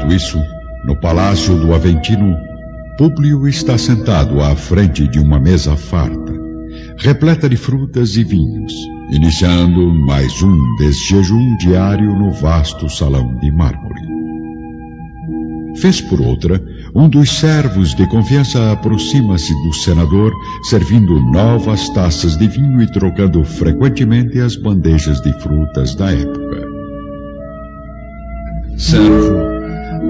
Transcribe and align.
Enquanto 0.00 0.14
isso, 0.14 0.42
no 0.86 0.96
palácio 0.96 1.58
do 1.58 1.74
Aventino, 1.74 2.34
Públio 2.96 3.46
está 3.46 3.76
sentado 3.76 4.40
à 4.40 4.56
frente 4.56 5.06
de 5.06 5.18
uma 5.18 5.38
mesa 5.38 5.76
farta, 5.76 6.32
repleta 6.96 7.48
de 7.48 7.56
frutas 7.56 8.16
e 8.16 8.24
vinhos, 8.24 8.72
iniciando 9.10 9.92
mais 9.92 10.42
um 10.42 10.56
desse 10.76 11.10
jejum 11.10 11.54
diário 11.58 12.18
no 12.18 12.32
vasto 12.32 12.88
salão 12.88 13.36
de 13.40 13.50
mármore. 13.50 14.00
Fez 15.76 16.00
por 16.00 16.20
outra, 16.20 16.62
um 16.94 17.06
dos 17.06 17.30
servos 17.30 17.94
de 17.94 18.06
confiança 18.08 18.72
aproxima-se 18.72 19.52
do 19.62 19.72
senador, 19.74 20.32
servindo 20.62 21.20
novas 21.30 21.90
taças 21.90 22.38
de 22.38 22.48
vinho 22.48 22.80
e 22.82 22.90
trocando 22.90 23.44
frequentemente 23.44 24.40
as 24.40 24.56
bandejas 24.56 25.20
de 25.20 25.32
frutas 25.40 25.94
da 25.94 26.10
época. 26.10 26.68
Servo, 28.78 29.49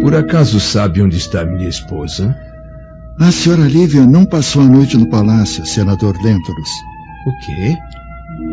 por 0.00 0.14
acaso 0.14 0.60
sabe 0.60 1.02
onde 1.02 1.16
está 1.16 1.44
minha 1.44 1.68
esposa? 1.68 2.36
A 3.18 3.30
senhora 3.30 3.62
Lívia 3.62 4.06
não 4.06 4.24
passou 4.24 4.62
a 4.62 4.66
noite 4.66 4.96
no 4.96 5.08
palácio, 5.08 5.66
senador 5.66 6.16
Lentulus. 6.22 6.70
O 7.26 7.32
quê? 7.44 7.76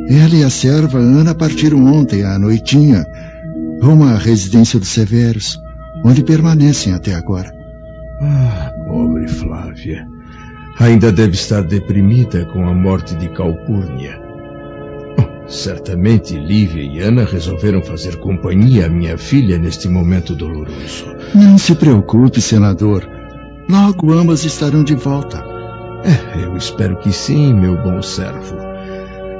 Ela 0.09 0.35
e 0.35 0.43
a 0.43 0.49
serva 0.49 0.97
Ana 0.97 1.33
partiram 1.33 1.85
ontem 1.85 2.23
à 2.23 2.37
noitinha 2.37 3.05
rumo 3.81 4.05
à 4.05 4.17
residência 4.17 4.79
dos 4.79 4.89
Severos, 4.89 5.61
onde 6.03 6.23
permanecem 6.23 6.93
até 6.93 7.13
agora. 7.13 7.53
Ah, 8.21 8.71
pobre 8.87 9.27
Flávia. 9.27 10.07
Ainda 10.79 11.11
deve 11.11 11.33
estar 11.33 11.63
deprimida 11.63 12.45
com 12.45 12.67
a 12.67 12.73
morte 12.73 13.15
de 13.15 13.29
Calpurnia. 13.29 14.26
Certamente 15.47 16.37
Lívia 16.37 16.83
e 16.83 16.99
Ana 16.99 17.23
resolveram 17.23 17.81
fazer 17.81 18.17
companhia 18.17 18.87
à 18.87 18.89
minha 18.89 19.17
filha 19.17 19.57
neste 19.57 19.87
momento 19.87 20.35
doloroso. 20.35 21.05
Não 21.33 21.57
se 21.57 21.73
preocupe, 21.73 22.41
senador. 22.41 23.07
Logo 23.69 24.11
ambas 24.13 24.43
estarão 24.43 24.83
de 24.83 24.93
volta. 24.95 25.43
É, 26.03 26.45
eu 26.45 26.55
espero 26.57 26.97
que 26.97 27.13
sim, 27.13 27.53
meu 27.53 27.81
bom 27.81 28.01
servo. 28.01 28.55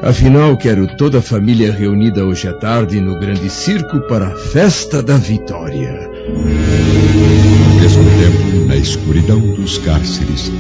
Afinal, 0.01 0.55
quero 0.57 0.87
toda 0.95 1.19
a 1.19 1.21
família 1.21 1.73
reunida 1.73 2.23
hoje 2.23 2.47
à 2.47 2.53
tarde 2.53 3.01
no 3.01 3.19
grande 3.19 3.49
circo 3.49 3.99
para 4.07 4.27
a 4.27 4.35
festa 4.35 5.03
da 5.03 5.17
vitória. 5.17 6.09
Ao 7.65 7.81
mesmo 7.81 8.03
tempo, 8.03 8.67
na 8.67 8.75
escuridão 8.75 9.39
dos 9.55 9.77
cárceres, 9.79 10.51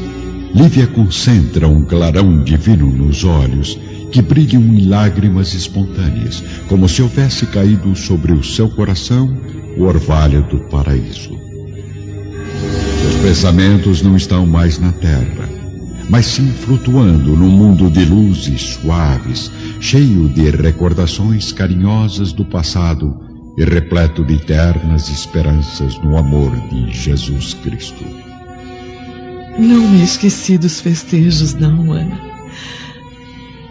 Lívia 0.53 0.87
concentra 0.87 1.67
um 1.67 1.85
clarão 1.85 2.41
divino 2.43 2.89
nos 2.89 3.23
olhos 3.23 3.79
que 4.11 4.21
brilham 4.21 4.61
em 4.61 4.87
lágrimas 4.87 5.53
espontâneas, 5.53 6.43
como 6.67 6.87
se 6.87 7.01
houvesse 7.01 7.45
caído 7.47 7.95
sobre 7.95 8.31
o 8.31 8.43
seu 8.43 8.69
coração 8.69 9.35
o 9.77 9.83
orvalho 9.83 10.43
do 10.43 10.59
paraíso. 10.69 11.37
Seus 13.01 13.15
pensamentos 13.21 14.01
não 14.01 14.15
estão 14.15 14.45
mais 14.45 14.79
na 14.79 14.91
terra, 14.91 15.47
mas 16.09 16.25
sim 16.25 16.47
flutuando 16.47 17.35
num 17.35 17.49
mundo 17.49 17.91
de 17.91 18.05
luzes 18.05 18.61
suaves, 18.61 19.51
cheio 19.79 20.27
de 20.29 20.49
recordações 20.49 21.51
carinhosas 21.51 22.33
do 22.33 22.43
passado 22.43 23.19
e 23.57 23.63
repleto 23.63 24.23
de 24.23 24.35
eternas 24.35 25.09
esperanças 25.09 25.97
no 26.01 26.17
amor 26.17 26.51
de 26.69 26.91
Jesus 26.91 27.53
Cristo. 27.55 28.03
Não 29.59 29.87
me 29.87 30.03
esqueci 30.03 30.57
dos 30.57 30.79
festejos, 30.79 31.55
não, 31.55 31.91
Ana. 31.91 32.19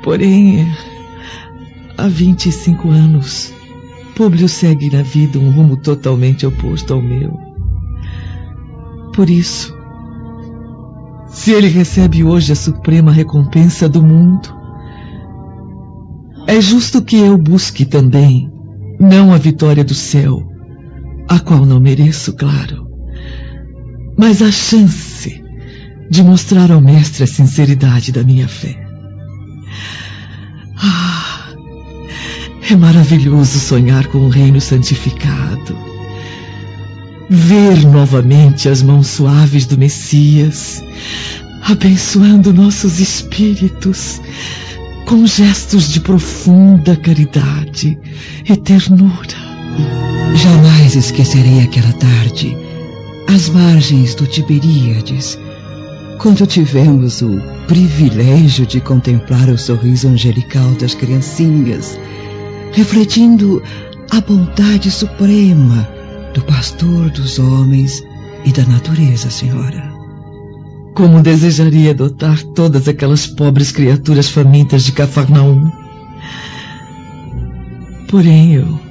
Porém, 0.07 0.73
há 1.99 2.07
25 2.07 2.91
anos, 2.91 3.53
Públio 4.15 4.49
segue 4.49 4.89
na 4.89 5.03
vida 5.03 5.37
um 5.37 5.51
rumo 5.51 5.77
totalmente 5.77 6.47
oposto 6.47 6.95
ao 6.95 7.03
meu. 7.03 7.37
Por 9.13 9.29
isso, 9.29 9.77
se 11.27 11.51
ele 11.51 11.67
recebe 11.67 12.23
hoje 12.23 12.53
a 12.53 12.55
suprema 12.55 13.11
recompensa 13.11 13.89
do 13.89 14.01
mundo, 14.01 14.49
é 16.47 16.61
justo 16.61 17.03
que 17.03 17.17
eu 17.17 17.37
busque 17.37 17.85
também, 17.85 18.49
não 19.01 19.33
a 19.33 19.39
vitória 19.39 19.83
do 19.83 19.95
céu, 19.95 20.41
a 21.29 21.41
qual 21.41 21.67
não 21.67 21.81
mereço, 21.81 22.33
claro, 22.37 22.87
mas 24.17 24.41
a 24.41 24.53
chance 24.53 25.43
de 26.09 26.23
mostrar 26.23 26.71
ao 26.71 26.81
Mestre 26.81 27.25
a 27.25 27.27
sinceridade 27.27 28.13
da 28.13 28.23
minha 28.23 28.47
fé. 28.47 28.86
Ah, 30.89 31.49
é 32.71 32.77
maravilhoso 32.77 33.59
sonhar 33.59 34.07
com 34.07 34.19
o 34.19 34.29
reino 34.29 34.61
santificado 34.61 35.87
ver 37.29 37.85
novamente 37.85 38.69
as 38.69 38.83
mãos 38.83 39.09
suaves 39.09 39.67
do 39.67 39.77
Messias, 39.77 40.83
abençoando 41.63 42.53
nossos 42.53 43.01
espíritos 43.01 44.21
com 45.05 45.27
gestos 45.27 45.89
de 45.89 46.01
profunda 46.01 46.97
caridade 46.97 47.99
e 48.45 48.57
ternura. 48.57 49.47
Jamais 50.35 50.95
esquecerei 50.95 51.63
aquela 51.63 51.93
tarde, 51.93 52.57
às 53.29 53.49
margens 53.49 54.15
do 54.15 54.27
Tiberíades, 54.27 55.39
quando 56.19 56.47
tivemos 56.47 57.23
o 57.23 57.41
privilégio 57.67 58.67
de 58.67 58.81
contemplar 58.81 59.49
o 59.49 59.59
sorriso 59.59 60.09
angelical 60.09 60.71
das 60.73 60.95
criancinhas, 60.95 61.99
refletindo 62.73 63.63
a 64.11 64.21
bondade 64.21 64.91
suprema 64.91 65.89
do 66.35 66.43
pastor 66.43 67.11
dos 67.11 67.39
homens 67.39 68.03
e 68.45 68.53
da 68.53 68.65
natureza, 68.65 69.31
senhora. 69.31 69.93
Como 70.95 71.23
desejaria 71.23 71.91
adotar 71.91 72.43
todas 72.43 72.89
aquelas 72.89 73.27
pobres 73.27 73.71
criaturas 73.71 74.31
famintas 74.31 74.85
de 74.85 74.93
Cafarnaum. 74.93 75.71
Porém, 78.09 78.55
eu 78.55 78.86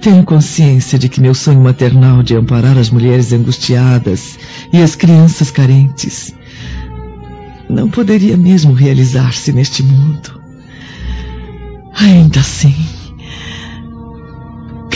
tenho 0.00 0.24
consciência 0.24 0.98
de 0.98 1.08
que 1.08 1.20
meu 1.20 1.34
sonho 1.34 1.60
maternal 1.60 2.22
de 2.22 2.34
amparar 2.34 2.78
as 2.78 2.90
mulheres 2.90 3.32
angustiadas 3.32 4.38
e 4.72 4.82
as 4.82 4.94
crianças 4.94 5.50
carentes 5.50 6.34
não 7.68 7.90
poderia 7.90 8.36
mesmo 8.36 8.72
realizar-se 8.72 9.52
neste 9.52 9.82
mundo. 9.82 10.40
Ainda 11.94 12.40
assim, 12.40 12.74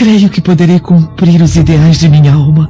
Creio 0.02 0.28
que 0.30 0.40
poderei 0.40 0.80
cumprir 0.80 1.40
os 1.40 1.54
ideais 1.54 1.98
de 2.00 2.08
minha 2.08 2.34
alma 2.34 2.68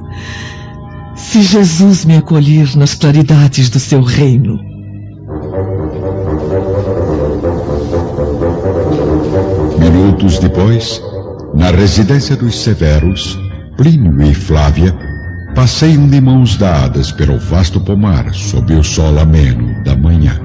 se 1.16 1.41
Jesus 1.41 2.04
me 2.04 2.16
acolher 2.16 2.76
nas 2.76 2.94
claridades 2.94 3.71
do 3.71 3.81
seu 3.81 4.03
reino. 4.03 4.59
Minutos 9.78 10.38
depois, 10.41 11.00
na 11.55 11.71
residência 11.71 12.37
dos 12.37 12.63
Severos, 12.63 13.39
Plínio 13.77 14.23
e 14.23 14.35
Flávia 14.35 14.95
passeiam 15.55 16.09
de 16.09 16.21
mãos 16.21 16.57
dadas 16.57 17.13
pelo 17.13 17.39
vasto 17.39 17.81
pomar 17.81 18.33
sob 18.35 18.75
o 18.75 18.83
sol 18.83 19.19
ameno 19.19 19.83
da 19.85 19.97
manhã. 19.97 20.41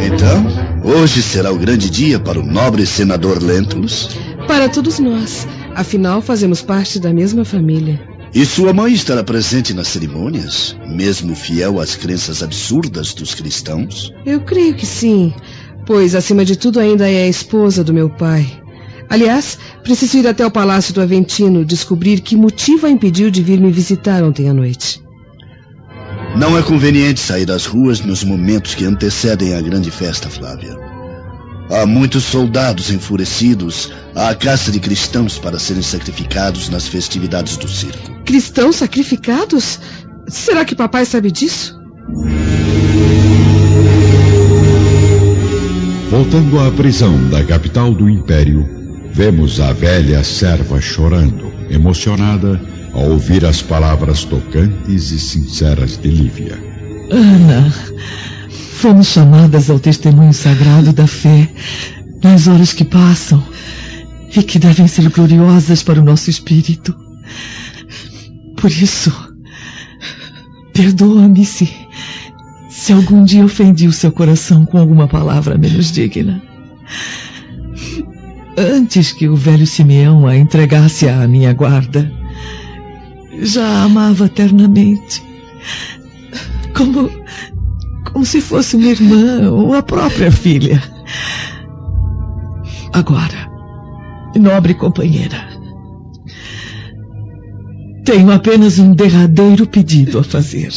Então, 0.00 0.64
Hoje 0.84 1.22
será 1.22 1.50
o 1.50 1.56
grande 1.56 1.88
dia 1.88 2.20
para 2.20 2.38
o 2.38 2.44
nobre 2.44 2.84
senador 2.84 3.42
Lentulus? 3.42 4.10
Para 4.46 4.68
todos 4.68 4.98
nós. 4.98 5.48
Afinal, 5.74 6.20
fazemos 6.20 6.60
parte 6.60 7.00
da 7.00 7.10
mesma 7.10 7.42
família. 7.42 7.98
E 8.34 8.44
sua 8.44 8.74
mãe 8.74 8.92
estará 8.92 9.24
presente 9.24 9.72
nas 9.72 9.88
cerimônias, 9.88 10.76
mesmo 10.86 11.34
fiel 11.34 11.80
às 11.80 11.96
crenças 11.96 12.42
absurdas 12.42 13.14
dos 13.14 13.34
cristãos? 13.34 14.12
Eu 14.26 14.42
creio 14.42 14.74
que 14.74 14.84
sim, 14.84 15.32
pois, 15.86 16.14
acima 16.14 16.44
de 16.44 16.56
tudo, 16.56 16.80
ainda 16.80 17.08
é 17.08 17.24
a 17.24 17.28
esposa 17.28 17.84
do 17.84 17.92
meu 17.92 18.08
pai. 18.10 18.62
Aliás, 19.08 19.58
preciso 19.82 20.18
ir 20.18 20.26
até 20.26 20.44
o 20.46 20.50
Palácio 20.50 20.94
do 20.94 21.00
Aventino 21.00 21.64
descobrir 21.64 22.20
que 22.20 22.36
motivo 22.36 22.86
a 22.86 22.90
impediu 22.90 23.30
de 23.30 23.42
vir 23.42 23.60
me 23.60 23.70
visitar 23.70 24.22
ontem 24.22 24.48
à 24.48 24.54
noite. 24.54 25.02
Não 26.36 26.58
é 26.58 26.62
conveniente 26.62 27.20
sair 27.20 27.48
às 27.50 27.64
ruas 27.64 28.00
nos 28.00 28.24
momentos 28.24 28.74
que 28.74 28.84
antecedem 28.84 29.54
a 29.54 29.60
grande 29.60 29.90
festa, 29.90 30.28
Flávia. 30.28 30.76
Há 31.70 31.86
muitos 31.86 32.24
soldados 32.24 32.90
enfurecidos 32.90 33.92
à 34.14 34.34
caça 34.34 34.70
de 34.70 34.80
cristãos 34.80 35.38
para 35.38 35.58
serem 35.58 35.82
sacrificados 35.82 36.68
nas 36.68 36.88
festividades 36.88 37.56
do 37.56 37.68
circo. 37.68 38.22
Cristãos 38.24 38.76
sacrificados? 38.76 39.78
Será 40.28 40.64
que 40.64 40.74
papai 40.74 41.06
sabe 41.06 41.30
disso? 41.30 41.78
Voltando 46.14 46.60
à 46.60 46.70
prisão 46.70 47.28
da 47.28 47.42
capital 47.42 47.92
do 47.92 48.08
império, 48.08 48.64
vemos 49.12 49.58
a 49.58 49.72
velha 49.72 50.22
serva 50.22 50.80
chorando, 50.80 51.52
emocionada 51.68 52.62
ao 52.92 53.10
ouvir 53.10 53.44
as 53.44 53.60
palavras 53.60 54.22
tocantes 54.22 55.10
e 55.10 55.18
sinceras 55.18 55.96
de 55.96 56.08
Lívia. 56.08 56.56
Ana, 57.10 57.68
fomos 58.76 59.08
chamadas 59.08 59.68
ao 59.68 59.80
testemunho 59.80 60.32
sagrado 60.32 60.92
da 60.92 61.08
fé 61.08 61.50
nas 62.22 62.46
horas 62.46 62.72
que 62.72 62.84
passam 62.84 63.44
e 64.36 64.40
que 64.40 64.60
devem 64.60 64.86
ser 64.86 65.08
gloriosas 65.08 65.82
para 65.82 66.00
o 66.00 66.04
nosso 66.04 66.30
espírito. 66.30 66.94
Por 68.56 68.70
isso, 68.70 69.12
perdoa-me 70.72 71.44
se, 71.44 71.68
se 72.76 72.92
algum 72.92 73.22
dia 73.24 73.44
ofendi 73.44 73.86
o 73.86 73.92
seu 73.92 74.10
coração 74.10 74.66
com 74.66 74.76
alguma 74.76 75.06
palavra 75.06 75.56
menos 75.56 75.92
digna. 75.92 76.42
Antes 78.58 79.12
que 79.12 79.28
o 79.28 79.36
velho 79.36 79.64
Simeão 79.64 80.26
a 80.26 80.36
entregasse 80.36 81.08
à 81.08 81.26
minha 81.28 81.52
guarda, 81.52 82.12
já 83.40 83.64
a 83.64 83.84
amava 83.84 84.26
eternamente. 84.26 85.22
Como, 86.76 87.08
como 88.12 88.26
se 88.26 88.40
fosse 88.40 88.74
uma 88.74 88.88
irmã 88.88 89.52
ou 89.52 89.72
a 89.72 89.82
própria 89.82 90.32
filha. 90.32 90.82
Agora, 92.92 93.48
nobre 94.36 94.74
companheira, 94.74 95.48
tenho 98.04 98.32
apenas 98.32 98.80
um 98.80 98.92
derradeiro 98.92 99.64
pedido 99.64 100.18
a 100.18 100.24
fazer. 100.24 100.72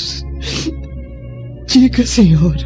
Diga, 1.67 2.05
senhora. 2.05 2.65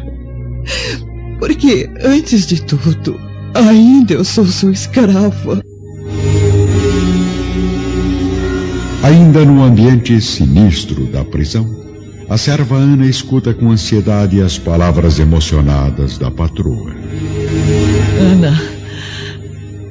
Porque, 1.38 1.90
antes 2.00 2.46
de 2.46 2.62
tudo, 2.62 3.18
ainda 3.52 4.14
eu 4.14 4.24
sou 4.24 4.46
sua 4.46 4.70
escrava. 4.70 5.62
Ainda 9.02 9.44
no 9.44 9.60
ambiente 9.62 10.20
sinistro 10.20 11.06
da 11.06 11.24
prisão, 11.24 11.68
a 12.28 12.38
serva 12.38 12.76
Ana 12.76 13.04
escuta 13.06 13.52
com 13.52 13.72
ansiedade 13.72 14.40
as 14.40 14.56
palavras 14.56 15.18
emocionadas 15.18 16.16
da 16.16 16.30
patroa. 16.30 16.94
Ana, 18.20 18.62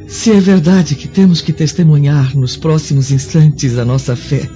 se 0.07 0.31
é 0.31 0.39
verdade 0.39 0.95
que 0.95 1.09
temos 1.09 1.41
que 1.41 1.51
testemunhar 1.51 2.35
nos 2.35 2.55
próximos 2.55 3.11
instantes 3.11 3.77
a 3.77 3.83
nossa 3.83 4.15
fé, 4.15 4.49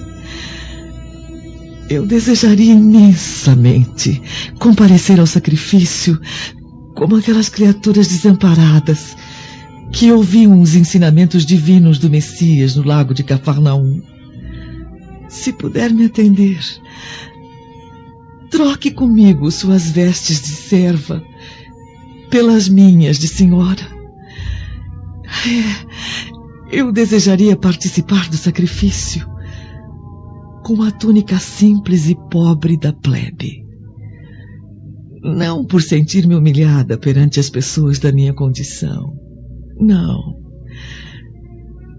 eu 1.88 2.04
desejaria 2.04 2.72
imensamente 2.72 4.20
comparecer 4.58 5.20
ao 5.20 5.26
sacrifício 5.26 6.20
como 6.94 7.16
aquelas 7.16 7.48
criaturas 7.48 8.08
desamparadas 8.08 9.16
que 9.92 10.10
ouviam 10.10 10.60
os 10.60 10.74
ensinamentos 10.74 11.46
divinos 11.46 11.98
do 11.98 12.10
Messias 12.10 12.74
no 12.74 12.82
lago 12.82 13.14
de 13.14 13.22
Cafarnaum. 13.22 14.02
Se 15.28 15.52
puder 15.52 15.92
me 15.92 16.06
atender, 16.06 16.58
troque 18.50 18.90
comigo 18.90 19.50
suas 19.50 19.90
vestes 19.90 20.40
de 20.40 20.48
serva 20.48 21.22
pelas 22.30 22.68
minhas 22.68 23.18
de 23.18 23.28
senhora. 23.28 23.94
É, 25.46 26.76
eu 26.76 26.90
desejaria 26.90 27.56
participar 27.56 28.28
do 28.28 28.36
sacrifício 28.36 29.35
com 30.66 30.82
a 30.82 30.90
túnica 30.90 31.38
simples 31.38 32.08
e 32.08 32.16
pobre 32.28 32.76
da 32.76 32.92
plebe. 32.92 33.64
Não 35.22 35.64
por 35.64 35.80
sentir-me 35.80 36.34
humilhada 36.34 36.98
perante 36.98 37.38
as 37.38 37.48
pessoas 37.48 38.00
da 38.00 38.10
minha 38.10 38.34
condição. 38.34 39.14
Não 39.78 40.44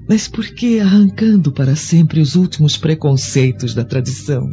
mas 0.09 0.27
porque 0.27 0.79
arrancando 0.81 1.51
para 1.51 1.75
sempre 1.75 2.21
os 2.21 2.35
últimos 2.35 2.77
preconceitos 2.77 3.73
da 3.73 3.83
tradição, 3.83 4.47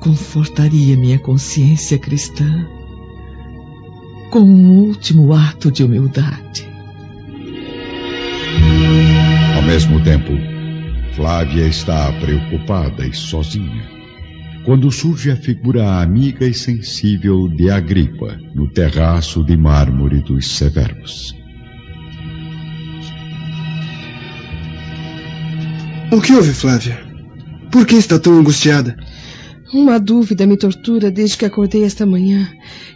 confortaria 0.00 0.96
minha 0.96 1.18
consciência 1.18 1.98
cristã 1.98 2.66
com 4.30 4.40
um 4.40 4.80
último 4.80 5.32
ato 5.32 5.72
de 5.72 5.82
humildade. 5.82 6.68
Ao 9.56 9.62
mesmo 9.62 10.02
tempo, 10.04 10.57
Flávia 11.18 11.66
está 11.66 12.12
preocupada 12.20 13.04
e 13.04 13.12
sozinha 13.12 13.90
quando 14.64 14.88
surge 14.88 15.32
a 15.32 15.36
figura 15.36 16.00
amiga 16.00 16.46
e 16.46 16.54
sensível 16.54 17.48
de 17.48 17.68
Agripa 17.68 18.38
no 18.54 18.70
terraço 18.70 19.42
de 19.42 19.56
mármore 19.56 20.20
dos 20.20 20.56
Severos. 20.56 21.34
O 26.12 26.20
que 26.20 26.32
houve, 26.32 26.52
Flávia? 26.52 27.00
Por 27.72 27.84
que 27.84 27.96
está 27.96 28.16
tão 28.20 28.38
angustiada? 28.38 28.96
Uma 29.74 29.98
dúvida 29.98 30.46
me 30.46 30.56
tortura 30.56 31.10
desde 31.10 31.36
que 31.36 31.44
acordei 31.44 31.82
esta 31.82 32.06
manhã 32.06 32.48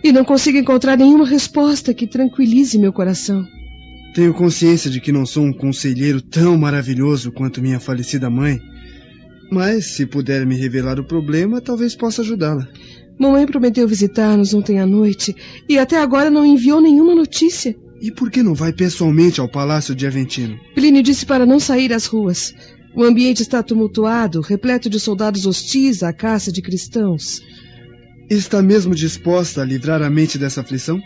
e 0.05 0.13
não 0.13 0.25
consigo 0.25 0.59
encontrar 0.59 0.97
nenhuma 0.97 1.27
resposta 1.27 1.93
que 1.93 2.07
tranquilize 2.07 2.79
meu 2.79 2.93
coração. 2.93 3.45
Tenho 4.15 4.35
consciência 4.35 4.91
de 4.91 5.01
que 5.01 5.11
não 5.11 5.25
sou 5.25 5.45
um 5.45 5.53
conselheiro 5.53 6.21
tão 6.21 6.59
maravilhoso 6.59 7.33
quanto 7.33 7.63
minha 7.63 7.81
falecida 7.81 8.29
mãe, 8.29 8.61
mas 9.51 9.95
se 9.95 10.05
puder 10.05 10.47
me 10.47 10.57
revelar 10.57 11.01
o 11.01 11.05
problema, 11.05 11.61
talvez 11.61 11.95
possa 11.95 12.23
ajudá-la. 12.23 12.69
Mamãe 13.19 13.47
prometeu 13.47 13.87
visitar-nos 13.89 14.53
ontem 14.53 14.81
à 14.81 14.87
noite 14.87 15.35
e 15.69 15.79
até 15.79 15.99
agora 15.99 16.31
não 16.31 16.45
enviou 16.45 16.81
nenhuma 16.81 17.15
notícia. 17.15 17.75
E 18.01 18.11
por 18.11 18.31
que 18.31 18.43
não 18.43 18.55
vai 18.55 18.73
pessoalmente 18.73 19.41
ao 19.41 19.49
Palácio 19.49 19.95
de 19.95 20.07
Aventino? 20.07 20.59
Plínio 20.75 21.03
disse 21.03 21.25
para 21.25 21.47
não 21.47 21.61
sair 21.61 21.93
às 21.93 22.07
ruas. 22.07 22.55
O 22.95 23.03
ambiente 23.03 23.41
está 23.41 23.63
tumultuado, 23.63 24.41
repleto 24.41 24.91
de 24.91 25.01
soldados 25.01 25.47
hostis 25.47 26.03
à 26.03 26.13
caça 26.13 26.53
de 26.53 26.61
cristãos. 26.61 27.41
Está 28.29 28.61
mesmo 28.61 28.95
disposta 28.95 29.63
a 29.63 29.65
livrar 29.65 30.03
a 30.03 30.11
mente 30.11 30.37
dessa 30.37 30.61
aflição? 30.61 31.01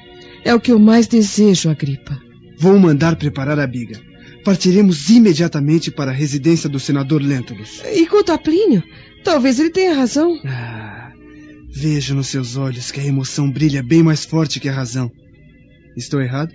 É 0.44 0.54
o 0.54 0.60
que 0.60 0.72
eu 0.72 0.78
mais 0.78 1.06
desejo, 1.06 1.68
Agripa. 1.68 2.25
Vou 2.58 2.78
mandar 2.78 3.16
preparar 3.16 3.58
a 3.58 3.66
biga. 3.66 4.00
Partiremos 4.44 5.10
imediatamente 5.10 5.90
para 5.90 6.10
a 6.10 6.14
residência 6.14 6.68
do 6.68 6.78
senador 6.78 7.20
Lentulus. 7.22 7.82
E 7.84 8.06
quanto 8.06 8.32
a 8.32 8.38
Plínio? 8.38 8.82
Talvez 9.24 9.58
ele 9.58 9.70
tenha 9.70 9.94
razão. 9.94 10.40
Ah, 10.44 11.10
vejo 11.74 12.14
nos 12.14 12.28
seus 12.28 12.56
olhos 12.56 12.90
que 12.90 13.00
a 13.00 13.04
emoção 13.04 13.50
brilha 13.50 13.82
bem 13.82 14.02
mais 14.02 14.24
forte 14.24 14.60
que 14.60 14.68
a 14.68 14.72
razão. 14.72 15.10
Estou 15.96 16.20
errado? 16.20 16.52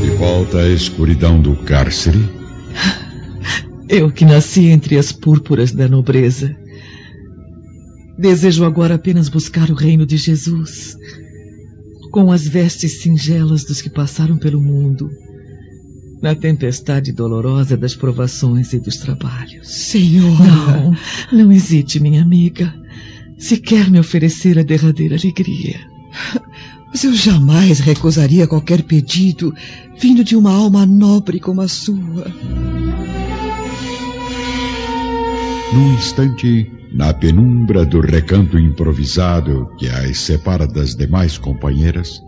De 0.00 0.10
volta 0.10 0.58
à 0.58 0.68
escuridão 0.68 1.40
do 1.40 1.56
cárcere. 1.56 2.18
Eu 3.88 4.12
que 4.12 4.24
nasci 4.24 4.66
entre 4.66 4.96
as 4.96 5.10
púrpuras 5.10 5.72
da 5.72 5.88
nobreza. 5.88 6.54
Desejo 8.18 8.64
agora 8.64 8.96
apenas 8.96 9.28
buscar 9.28 9.70
o 9.70 9.74
reino 9.74 10.04
de 10.04 10.16
Jesus, 10.16 10.96
com 12.18 12.32
as 12.32 12.48
vestes 12.48 13.00
singelas 13.00 13.62
dos 13.62 13.80
que 13.80 13.88
passaram 13.88 14.36
pelo 14.36 14.60
mundo, 14.60 15.08
na 16.20 16.34
tempestade 16.34 17.12
dolorosa 17.12 17.76
das 17.76 17.94
provações 17.94 18.72
e 18.72 18.80
dos 18.80 18.96
trabalhos. 18.96 19.68
Senhor! 19.68 20.36
Não, 20.36 20.96
não 21.30 21.52
hesite, 21.52 22.00
minha 22.00 22.20
amiga, 22.20 22.74
se 23.38 23.56
quer 23.56 23.88
me 23.88 24.00
oferecer 24.00 24.58
a 24.58 24.64
derradeira 24.64 25.14
alegria. 25.14 25.78
Mas 26.88 27.04
eu 27.04 27.14
jamais 27.14 27.78
recusaria 27.78 28.48
qualquer 28.48 28.82
pedido 28.82 29.54
vindo 29.96 30.24
de 30.24 30.34
uma 30.34 30.50
alma 30.50 30.84
nobre 30.84 31.38
como 31.38 31.60
a 31.60 31.68
sua. 31.68 32.26
Num 35.72 35.94
instante, 35.94 36.68
na 36.92 37.12
penumbra 37.12 37.84
do 37.84 38.00
recanto 38.00 38.58
improvisado 38.58 39.68
que 39.78 39.88
as 39.88 40.18
separa 40.18 40.66
das 40.66 40.94
demais 40.94 41.36
companheiras, 41.36 42.20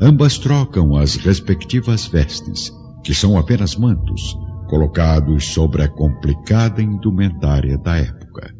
ambas 0.00 0.38
trocam 0.38 0.96
as 0.96 1.16
respectivas 1.16 2.06
vestes, 2.06 2.70
que 3.02 3.14
são 3.14 3.38
apenas 3.38 3.76
mantos, 3.76 4.36
colocados 4.68 5.48
sobre 5.48 5.82
a 5.82 5.88
complicada 5.88 6.82
indumentária 6.82 7.78
da 7.78 7.96
época. 7.96 8.54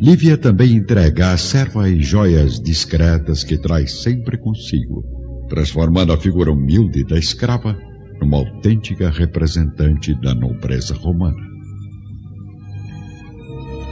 Lívia 0.00 0.36
também 0.36 0.72
entrega 0.72 1.32
à 1.32 1.36
serva 1.36 1.86
as 1.86 2.06
joias 2.06 2.60
discretas 2.60 3.44
que 3.44 3.58
traz 3.58 4.02
sempre 4.02 4.38
consigo, 4.38 5.04
transformando 5.48 6.12
a 6.12 6.16
figura 6.16 6.50
humilde 6.50 7.04
da 7.04 7.18
escrava 7.18 7.78
numa 8.20 8.38
autêntica 8.38 9.10
representante 9.10 10.14
da 10.20 10.34
nobreza 10.34 10.94
romana. 10.94 11.51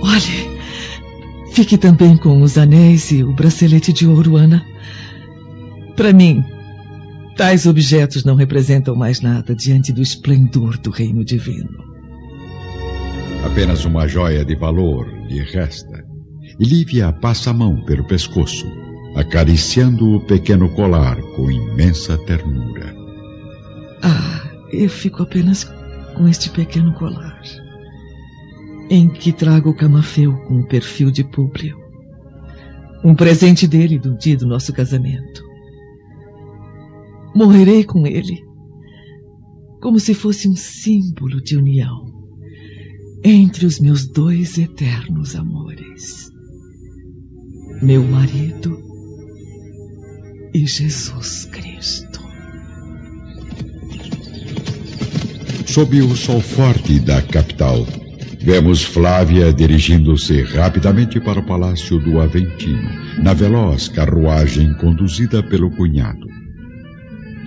Olhe, 0.03 0.51
fique 1.53 1.77
também 1.77 2.17
com 2.17 2.41
os 2.43 2.57
anéis 2.57 3.11
e 3.11 3.23
o 3.23 3.33
bracelete 3.33 3.93
de 3.93 4.07
ouro, 4.07 4.37
Ana. 4.37 4.65
Para 5.97 6.13
mim, 6.13 6.43
tais 7.37 7.67
objetos 7.67 8.25
não 8.25 8.35
representam 8.35 8.97
mais 8.97 9.21
nada 9.21 9.55
diante 9.55 9.93
do 9.93 10.01
esplendor 10.01 10.79
do 10.79 10.91
reino 10.91 11.25
divino. 11.25 11.91
Apenas 13.45 13.85
uma 13.85 14.07
joia 14.07 14.45
de 14.45 14.55
valor 14.55 15.07
lhe 15.29 15.43
resta. 15.43 16.05
E 16.59 16.65
Lívia 16.65 17.13
passa 17.13 17.51
a 17.51 17.55
mão 17.55 17.83
pelo 17.85 18.07
pescoço, 18.07 18.67
acariciando 19.17 20.17
o 20.17 20.21
pequeno 20.21 20.69
colar 20.75 21.17
com 21.35 21.51
imensa 21.51 22.19
ternura. 22.19 22.95
Ah, 24.03 24.43
eu 24.73 24.89
fico 24.89 25.23
apenas 25.23 25.65
com 26.15 26.29
este 26.29 26.51
pequeno 26.51 26.93
colar, 26.93 27.41
em 28.91 29.09
que 29.09 29.33
trago 29.33 29.71
o 29.71 29.75
camafeu 29.75 30.37
com 30.49 30.59
o 30.59 30.67
perfil 30.67 31.13
de 31.13 31.23
Públio. 31.23 31.79
Um 33.05 33.15
presente 33.15 33.69
dele 33.69 34.01
do 34.01 34.19
dia 34.19 34.37
do 34.37 34.47
nosso 34.47 34.73
casamento. 34.73 35.43
Morrerei 37.33 37.85
com 37.85 38.05
ele, 38.05 38.43
como 39.81 40.01
se 40.01 40.13
fosse 40.13 40.49
um 40.49 40.57
símbolo 40.57 41.41
de 41.41 41.57
união 41.57 42.11
entre 43.23 43.65
os 43.65 43.79
meus 43.79 44.07
dois 44.07 44.59
eternos 44.59 45.37
amores, 45.37 46.29
meu 47.81 48.03
marido 48.03 48.77
e 50.53 50.67
Jesus 50.67 51.45
Cristo. 51.45 52.21
Sob 55.67 56.03
o 56.03 56.17
sol 56.17 56.41
forte 56.41 56.99
da 56.99 57.23
capital, 57.23 57.87
vemos 58.43 58.83
Flávia 58.83 59.53
dirigindo-se 59.53 60.43
rapidamente 60.43 61.21
para 61.21 61.41
o 61.41 61.47
palácio 61.47 61.99
do 61.99 62.21
Aventino, 62.21 62.89
na 63.23 63.35
veloz 63.35 63.89
carruagem 63.89 64.73
conduzida 64.75 65.43
pelo 65.43 65.71
cunhado. 65.71 66.27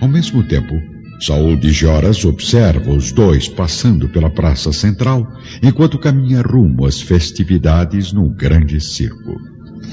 Ao 0.00 0.08
mesmo 0.08 0.44
tempo, 0.44 0.80
Saul 1.20 1.56
de 1.56 1.72
Joras 1.72 2.24
observa 2.24 2.90
os 2.92 3.10
dois 3.10 3.48
passando 3.48 4.08
pela 4.08 4.30
praça 4.30 4.72
central, 4.72 5.26
enquanto 5.62 5.98
caminha 5.98 6.42
rumo 6.42 6.86
às 6.86 7.00
festividades 7.00 8.12
no 8.12 8.28
grande 8.28 8.80
circo. 8.80 9.40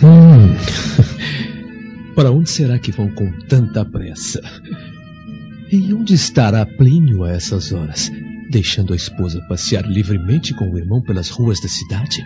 Hum. 0.03 0.55
Para 2.15 2.31
onde 2.31 2.49
será 2.49 2.77
que 2.77 2.91
vão 2.91 3.09
com 3.09 3.31
tanta 3.47 3.85
pressa? 3.85 4.41
E 5.71 5.93
onde 5.93 6.13
estará 6.13 6.65
Plínio 6.65 7.23
a 7.23 7.31
essas 7.31 7.71
horas, 7.71 8.11
deixando 8.51 8.93
a 8.93 8.95
esposa 8.95 9.41
passear 9.47 9.89
livremente 9.89 10.53
com 10.53 10.69
o 10.69 10.77
irmão 10.77 11.01
pelas 11.01 11.29
ruas 11.29 11.59
da 11.61 11.69
cidade? 11.69 12.23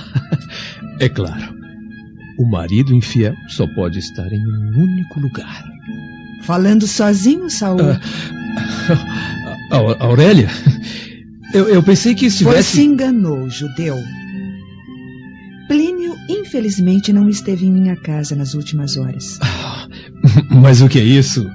é 1.00 1.08
claro, 1.08 1.56
o 2.38 2.46
marido 2.46 2.94
infiel 2.94 3.34
só 3.48 3.66
pode 3.74 3.98
estar 3.98 4.30
em 4.30 4.46
um 4.46 4.82
único 4.82 5.18
lugar. 5.18 5.64
Falando 6.42 6.86
sozinho, 6.86 7.48
Saul? 7.48 7.80
Uh, 7.80 7.98
Aurélia, 9.98 10.50
eu, 11.54 11.68
eu, 11.68 11.82
pensei 11.82 12.14
que 12.14 12.26
estivesse... 12.26 12.76
Você 12.76 12.82
enganou, 12.82 13.48
judeu. 13.48 13.96
Plínio, 15.66 16.14
infelizmente, 16.28 17.10
não 17.12 17.30
esteve 17.30 17.64
em 17.64 17.72
minha 17.72 17.96
casa 17.96 18.36
nas 18.36 18.52
últimas 18.52 18.98
horas. 18.98 19.38
Ah, 19.40 19.88
mas 20.60 20.82
o 20.82 20.88
que 20.88 20.98
é 20.98 21.04
isso? 21.04 21.50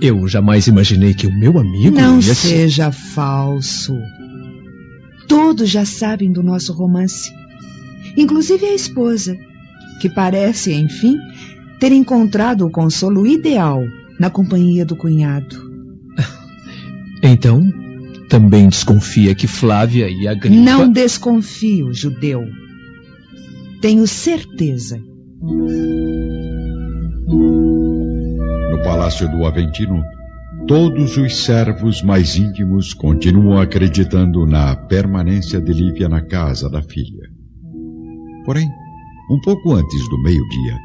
Eu 0.00 0.26
jamais 0.26 0.66
imaginei 0.66 1.12
que 1.12 1.26
o 1.26 1.32
meu 1.32 1.58
amigo. 1.58 1.96
Não 1.96 2.16
ia... 2.16 2.34
seja 2.34 2.90
falso. 2.90 3.98
Todos 5.28 5.68
já 5.68 5.84
sabem 5.84 6.32
do 6.32 6.42
nosso 6.42 6.72
romance. 6.72 7.30
Inclusive 8.16 8.66
a 8.66 8.74
esposa, 8.74 9.36
que 10.00 10.08
parece, 10.08 10.72
enfim, 10.72 11.16
ter 11.78 11.92
encontrado 11.92 12.66
o 12.66 12.70
consolo 12.70 13.26
ideal 13.26 13.82
na 14.18 14.30
companhia 14.30 14.84
do 14.84 14.96
cunhado. 14.96 15.70
Então, 17.22 17.62
também 18.30 18.66
desconfia 18.66 19.34
que 19.34 19.46
Flávia 19.46 20.08
e 20.08 20.26
a 20.26 20.32
Gripa... 20.32 20.56
Não 20.56 20.90
desconfio, 20.90 21.92
judeu. 21.92 22.48
Tenho 23.82 24.06
certeza. 24.06 24.98
Palácio 28.90 29.28
do 29.28 29.46
Aventino, 29.46 30.02
todos 30.66 31.16
os 31.16 31.44
servos 31.44 32.02
mais 32.02 32.34
íntimos 32.34 32.92
continuam 32.92 33.60
acreditando 33.60 34.44
na 34.44 34.74
permanência 34.74 35.60
de 35.60 35.72
Lívia 35.72 36.08
na 36.08 36.20
casa 36.20 36.68
da 36.68 36.82
filha. 36.82 37.30
Porém, 38.44 38.68
um 39.30 39.40
pouco 39.42 39.74
antes 39.74 40.08
do 40.08 40.20
meio-dia, 40.20 40.76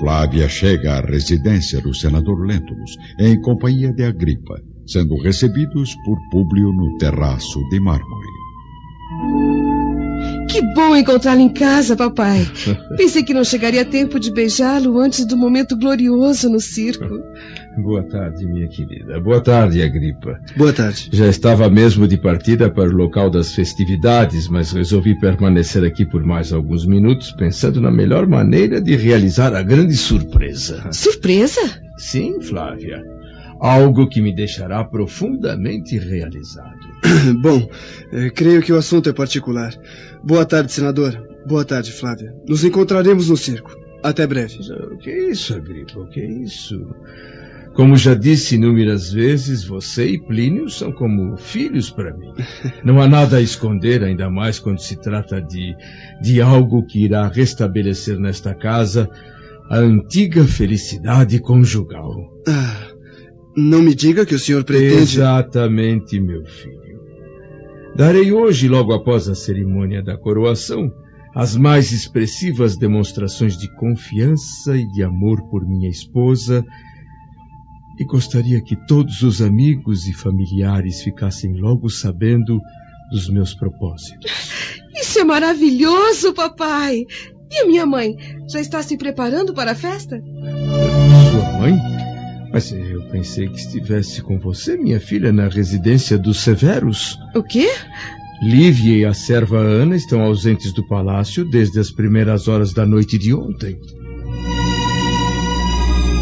Flávia 0.00 0.48
chega 0.48 0.94
à 0.94 1.00
residência 1.02 1.78
do 1.82 1.94
senador 1.94 2.40
Lentulus 2.40 2.96
em 3.20 3.38
companhia 3.38 3.92
de 3.92 4.02
Agripa, 4.02 4.58
sendo 4.86 5.20
recebidos 5.20 5.94
por 6.06 6.16
Públio 6.30 6.72
no 6.72 6.96
terraço 6.96 7.60
de 7.68 7.78
mármore. 7.78 9.61
Que 10.52 10.60
bom 10.74 10.94
encontrá-lo 10.94 11.40
em 11.40 11.48
casa, 11.48 11.96
papai. 11.96 12.46
Pensei 12.98 13.22
que 13.22 13.32
não 13.32 13.42
chegaria 13.42 13.86
tempo 13.86 14.20
de 14.20 14.30
beijá-lo 14.30 14.98
antes 14.98 15.24
do 15.24 15.34
momento 15.34 15.74
glorioso 15.74 16.50
no 16.50 16.60
circo. 16.60 17.22
Boa 17.82 18.02
tarde, 18.02 18.44
minha 18.44 18.68
querida. 18.68 19.18
Boa 19.18 19.40
tarde, 19.40 19.82
Agripa. 19.82 20.38
Boa 20.54 20.74
tarde. 20.74 21.08
Já 21.10 21.26
estava 21.26 21.70
mesmo 21.70 22.06
de 22.06 22.18
partida 22.18 22.68
para 22.68 22.90
o 22.90 22.92
local 22.92 23.30
das 23.30 23.54
festividades, 23.54 24.46
mas 24.46 24.72
resolvi 24.72 25.18
permanecer 25.18 25.82
aqui 25.84 26.04
por 26.04 26.22
mais 26.22 26.52
alguns 26.52 26.84
minutos, 26.84 27.32
pensando 27.32 27.80
na 27.80 27.90
melhor 27.90 28.26
maneira 28.26 28.78
de 28.78 28.94
realizar 28.94 29.54
a 29.54 29.62
grande 29.62 29.96
surpresa. 29.96 30.86
Surpresa? 30.92 31.62
Sim, 31.96 32.42
Flávia. 32.42 33.02
Algo 33.58 34.06
que 34.06 34.20
me 34.20 34.34
deixará 34.34 34.84
profundamente 34.84 35.96
realizado. 35.96 36.76
Bom, 37.40 37.68
eh, 38.12 38.30
creio 38.30 38.60
que 38.60 38.72
o 38.72 38.76
assunto 38.76 39.08
é 39.08 39.12
particular. 39.12 39.72
Boa 40.24 40.44
tarde, 40.44 40.72
senador. 40.72 41.20
Boa 41.46 41.64
tarde, 41.64 41.92
Flávia. 41.92 42.32
Nos 42.48 42.64
encontraremos 42.64 43.28
no 43.28 43.36
circo. 43.36 43.76
Até 44.02 44.26
breve. 44.26 44.58
O 44.92 44.98
que 44.98 45.10
é 45.10 45.30
isso, 45.30 45.54
Agripa? 45.54 46.00
O 46.00 46.08
que 46.08 46.20
é 46.20 46.30
isso? 46.30 46.86
Como 47.74 47.96
já 47.96 48.14
disse 48.14 48.56
inúmeras 48.56 49.12
vezes, 49.12 49.64
você 49.64 50.06
e 50.06 50.20
Plínio 50.20 50.68
são 50.68 50.92
como 50.92 51.36
filhos 51.36 51.90
para 51.90 52.14
mim. 52.14 52.32
Não 52.84 53.00
há 53.00 53.08
nada 53.08 53.38
a 53.38 53.40
esconder, 53.40 54.02
ainda 54.04 54.28
mais 54.30 54.58
quando 54.58 54.80
se 54.80 54.96
trata 54.96 55.40
de, 55.40 55.74
de 56.20 56.40
algo 56.40 56.84
que 56.84 57.04
irá 57.04 57.26
restabelecer 57.28 58.18
nesta 58.18 58.54
casa 58.54 59.08
a 59.70 59.78
antiga 59.78 60.44
felicidade 60.44 61.40
conjugal. 61.40 62.12
Ah, 62.46 62.88
não 63.56 63.80
me 63.80 63.94
diga 63.94 64.26
que 64.26 64.34
o 64.34 64.38
senhor 64.38 64.64
pretende. 64.64 65.02
Exatamente, 65.02 66.20
meu 66.20 66.44
filho. 66.44 66.81
Darei 67.94 68.32
hoje, 68.32 68.68
logo 68.68 68.92
após 68.92 69.28
a 69.28 69.34
cerimônia 69.34 70.02
da 70.02 70.16
coroação, 70.16 70.90
as 71.34 71.56
mais 71.56 71.92
expressivas 71.92 72.76
demonstrações 72.76 73.56
de 73.56 73.68
confiança 73.76 74.76
e 74.76 74.86
de 74.88 75.02
amor 75.02 75.42
por 75.50 75.66
minha 75.66 75.88
esposa, 75.88 76.64
e 77.98 78.04
gostaria 78.04 78.62
que 78.62 78.76
todos 78.86 79.22
os 79.22 79.42
amigos 79.42 80.08
e 80.08 80.12
familiares 80.12 81.02
ficassem 81.02 81.52
logo 81.54 81.90
sabendo 81.90 82.58
dos 83.10 83.28
meus 83.28 83.54
propósitos. 83.54 84.30
Isso 84.94 85.18
é 85.18 85.24
maravilhoso, 85.24 86.32
papai! 86.32 87.04
E 87.50 87.58
a 87.60 87.66
minha 87.66 87.84
mãe? 87.84 88.16
Já 88.50 88.60
está 88.60 88.82
se 88.82 88.96
preparando 88.96 89.52
para 89.52 89.72
a 89.72 89.74
festa? 89.74 90.18
Sua 91.30 91.58
mãe? 91.58 91.91
Pensei 93.12 93.46
que 93.46 93.58
estivesse 93.58 94.22
com 94.22 94.38
você, 94.38 94.74
minha 94.74 94.98
filha, 94.98 95.30
na 95.30 95.46
residência 95.46 96.18
dos 96.18 96.40
Severos. 96.40 97.18
O 97.34 97.42
quê? 97.42 97.68
Lívia 98.42 98.96
e 98.96 99.04
a 99.04 99.12
serva 99.12 99.58
Ana 99.58 99.94
estão 99.94 100.22
ausentes 100.22 100.72
do 100.72 100.82
palácio 100.82 101.44
desde 101.44 101.78
as 101.78 101.90
primeiras 101.90 102.48
horas 102.48 102.72
da 102.72 102.86
noite 102.86 103.18
de 103.18 103.34
ontem. 103.34 103.78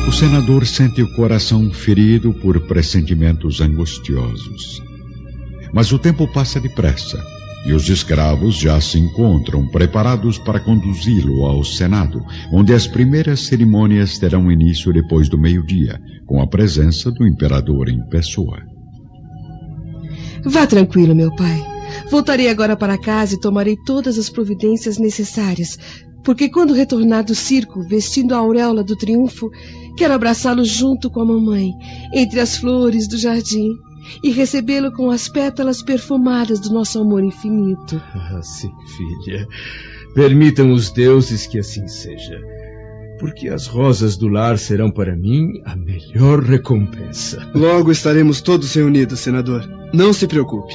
O 0.08 0.12
senador 0.12 0.66
sente 0.66 1.00
o 1.00 1.14
coração 1.14 1.70
ferido 1.72 2.34
por 2.34 2.58
pressentimentos 2.66 3.60
angustiosos. 3.60 4.82
Mas 5.72 5.92
o 5.92 5.98
tempo 5.98 6.26
passa 6.32 6.60
depressa 6.60 7.24
e 7.66 7.72
os 7.72 7.88
escravos 7.88 8.56
já 8.56 8.80
se 8.80 8.98
encontram 8.98 9.66
preparados 9.66 10.38
para 10.38 10.60
conduzi-lo 10.60 11.44
ao 11.44 11.62
Senado, 11.62 12.24
onde 12.52 12.72
as 12.72 12.86
primeiras 12.86 13.40
cerimônias 13.40 14.18
terão 14.18 14.50
início 14.50 14.92
depois 14.92 15.28
do 15.28 15.38
meio-dia, 15.38 16.00
com 16.26 16.40
a 16.40 16.46
presença 16.46 17.10
do 17.10 17.26
imperador 17.26 17.88
em 17.88 18.00
pessoa. 18.08 18.58
Vá 20.44 20.66
tranquilo, 20.66 21.14
meu 21.14 21.34
pai. 21.34 21.62
Voltarei 22.10 22.48
agora 22.48 22.76
para 22.76 22.96
casa 22.96 23.34
e 23.34 23.40
tomarei 23.40 23.76
todas 23.84 24.18
as 24.18 24.30
providências 24.30 24.96
necessárias, 24.96 25.76
porque 26.24 26.48
quando 26.48 26.72
retornar 26.72 27.24
do 27.24 27.34
circo, 27.34 27.82
vestindo 27.82 28.34
a 28.34 28.38
auréola 28.38 28.82
do 28.82 28.96
triunfo, 28.96 29.50
quero 29.96 30.14
abraçá-lo 30.14 30.64
junto 30.64 31.10
com 31.10 31.20
a 31.20 31.24
mamãe, 31.26 31.72
entre 32.14 32.40
as 32.40 32.56
flores 32.56 33.06
do 33.06 33.18
jardim 33.18 33.68
e 34.22 34.30
recebê-lo 34.30 34.92
com 34.92 35.10
as 35.10 35.28
pétalas 35.28 35.82
perfumadas 35.82 36.60
do 36.60 36.72
nosso 36.72 37.00
amor 37.00 37.22
infinito. 37.22 38.00
Ah, 38.14 38.40
sim, 38.42 38.70
filha. 38.96 39.46
Permitam 40.14 40.72
os 40.72 40.90
deuses 40.90 41.46
que 41.46 41.58
assim 41.58 41.86
seja, 41.86 42.40
porque 43.18 43.48
as 43.48 43.66
rosas 43.66 44.16
do 44.16 44.28
lar 44.28 44.58
serão 44.58 44.90
para 44.90 45.14
mim 45.14 45.60
a 45.64 45.76
melhor 45.76 46.42
recompensa. 46.42 47.48
Logo 47.54 47.92
estaremos 47.92 48.40
todos 48.40 48.74
reunidos, 48.74 49.20
senador. 49.20 49.68
Não 49.92 50.12
se 50.12 50.26
preocupe. 50.26 50.74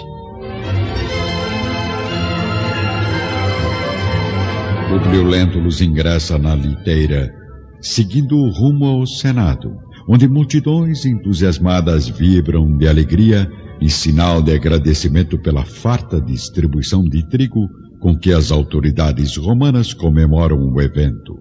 Publio 4.88 5.24
Lentulus 5.24 5.82
ingressa 5.82 6.38
na 6.38 6.56
liteira, 6.56 7.34
seguindo 7.82 8.38
o 8.38 8.50
rumo 8.50 8.86
ao 8.86 9.06
Senado 9.06 9.85
onde 10.08 10.28
multidões 10.28 11.06
entusiasmadas 11.06 12.08
vibram 12.08 12.78
de 12.78 12.88
alegria 12.88 13.50
em 13.82 13.90
sinal 13.90 14.42
de 14.42 14.54
agradecimento 14.54 15.38
pela 15.38 15.66
farta 15.66 16.22
distribuição 16.22 17.04
de 17.04 17.28
trigo 17.28 17.68
com 18.00 18.18
que 18.18 18.32
as 18.32 18.52
autoridades 18.52 19.36
romanas 19.36 19.94
comemoram 19.94 20.58
o 20.58 20.82
evento. 20.82 21.40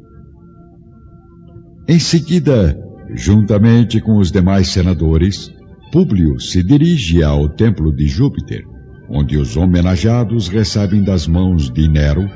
Em 1.87 1.99
seguida, 1.99 2.79
Juntamente 3.13 4.01
com 4.01 4.19
os 4.19 4.33
demais 4.33 4.69
senadores, 4.69 5.53
Públio 5.93 6.41
se 6.41 6.63
dirige 6.63 7.23
ao 7.23 7.49
templo 7.49 7.95
de 7.95 8.09
Júpiter, 8.09 8.65
onde 9.09 9.37
os 9.37 9.57
homenageados 9.57 10.49
recebem 10.49 11.03
das 11.03 11.27
mãos 11.27 11.71
de 11.71 11.89
Nero 11.89 12.29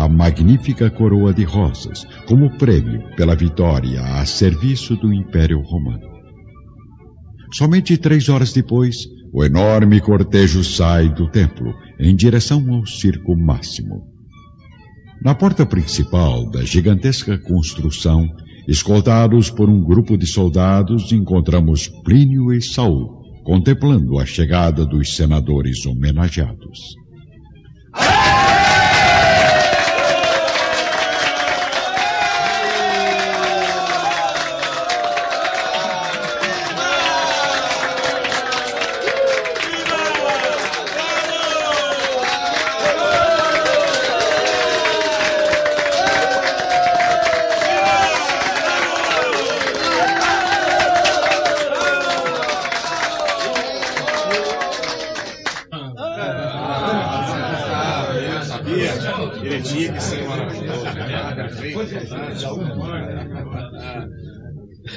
a 0.00 0.08
magnífica 0.08 0.90
coroa 0.90 1.32
de 1.34 1.44
rosas, 1.44 2.06
como 2.26 2.56
prêmio 2.56 3.02
pela 3.16 3.36
vitória 3.36 4.00
a 4.00 4.24
serviço 4.24 4.96
do 4.96 5.12
Império 5.12 5.60
Romano. 5.60 6.08
Somente 7.52 7.98
três 7.98 8.28
horas 8.28 8.52
depois, 8.52 8.96
o 9.32 9.44
enorme 9.44 10.00
cortejo 10.00 10.64
sai 10.64 11.08
do 11.08 11.28
templo 11.28 11.74
em 11.98 12.16
direção 12.16 12.64
ao 12.72 12.86
circo 12.86 13.36
máximo. 13.36 14.02
Na 15.22 15.34
porta 15.34 15.66
principal 15.66 16.50
da 16.50 16.64
gigantesca 16.64 17.36
construção, 17.38 18.26
escoltados 18.66 19.50
por 19.50 19.68
um 19.68 19.84
grupo 19.84 20.16
de 20.16 20.26
soldados, 20.26 21.12
encontramos 21.12 21.88
Plínio 22.04 22.52
e 22.54 22.62
Saul 22.62 23.20
contemplando 23.44 24.18
a 24.18 24.24
chegada 24.24 24.86
dos 24.86 25.16
senadores 25.16 25.84
homenageados. 25.84 26.78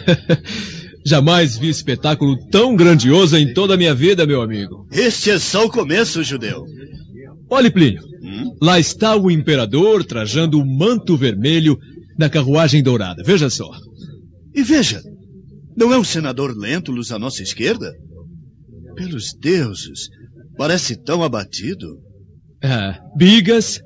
Jamais 1.06 1.58
vi 1.58 1.68
espetáculo 1.68 2.38
tão 2.50 2.76
grandioso 2.76 3.36
em 3.36 3.54
toda 3.54 3.74
a 3.74 3.78
minha 3.78 3.94
vida, 3.94 4.26
meu 4.26 4.42
amigo. 4.42 4.88
Este 4.92 5.32
é 5.32 5.40
só 5.40 5.66
o 5.66 5.70
começo, 5.70 6.24
judeu. 6.24 6.66
Olhe, 7.50 7.70
Plínio. 7.70 8.02
Hum? 8.24 8.56
Lá 8.62 8.80
está 8.80 9.16
o 9.16 9.30
imperador 9.30 10.06
trajando 10.06 10.60
o 10.60 10.66
manto 10.66 11.18
vermelho 11.18 11.78
na 12.18 12.30
carruagem 12.30 12.82
dourada. 12.82 13.22
Veja 13.24 13.50
só. 13.50 13.70
E 14.56 14.64
veja, 14.64 15.02
não 15.76 15.94
é 15.94 15.98
o 15.98 16.06
senador 16.06 16.56
Lentulus 16.56 17.12
à 17.12 17.20
nossa 17.20 17.44
esquerda? 17.44 17.92
Pelos 18.96 19.34
deuses, 19.34 20.08
parece 20.58 20.96
tão 20.96 21.22
abatido. 21.22 22.00
Ah, 22.64 23.00
bigas, 23.18 23.82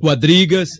quadrigas, 0.00 0.70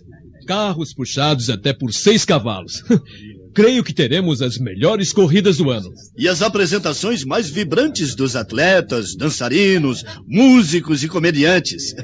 carros 0.47 0.93
puxados 0.93 1.49
até 1.49 1.71
por 1.71 1.93
seis 1.93 2.25
cavalos. 2.25 2.83
Creio 3.53 3.83
que 3.83 3.93
teremos 3.93 4.41
as 4.41 4.57
melhores 4.57 5.13
corridas 5.13 5.57
do 5.57 5.69
ano. 5.69 5.89
E 6.17 6.27
as 6.27 6.41
apresentações 6.41 7.23
mais 7.23 7.49
vibrantes 7.49 8.15
dos 8.15 8.35
atletas, 8.35 9.15
dançarinos, 9.15 10.03
músicos 10.27 11.03
e 11.03 11.07
comediantes. 11.07 11.93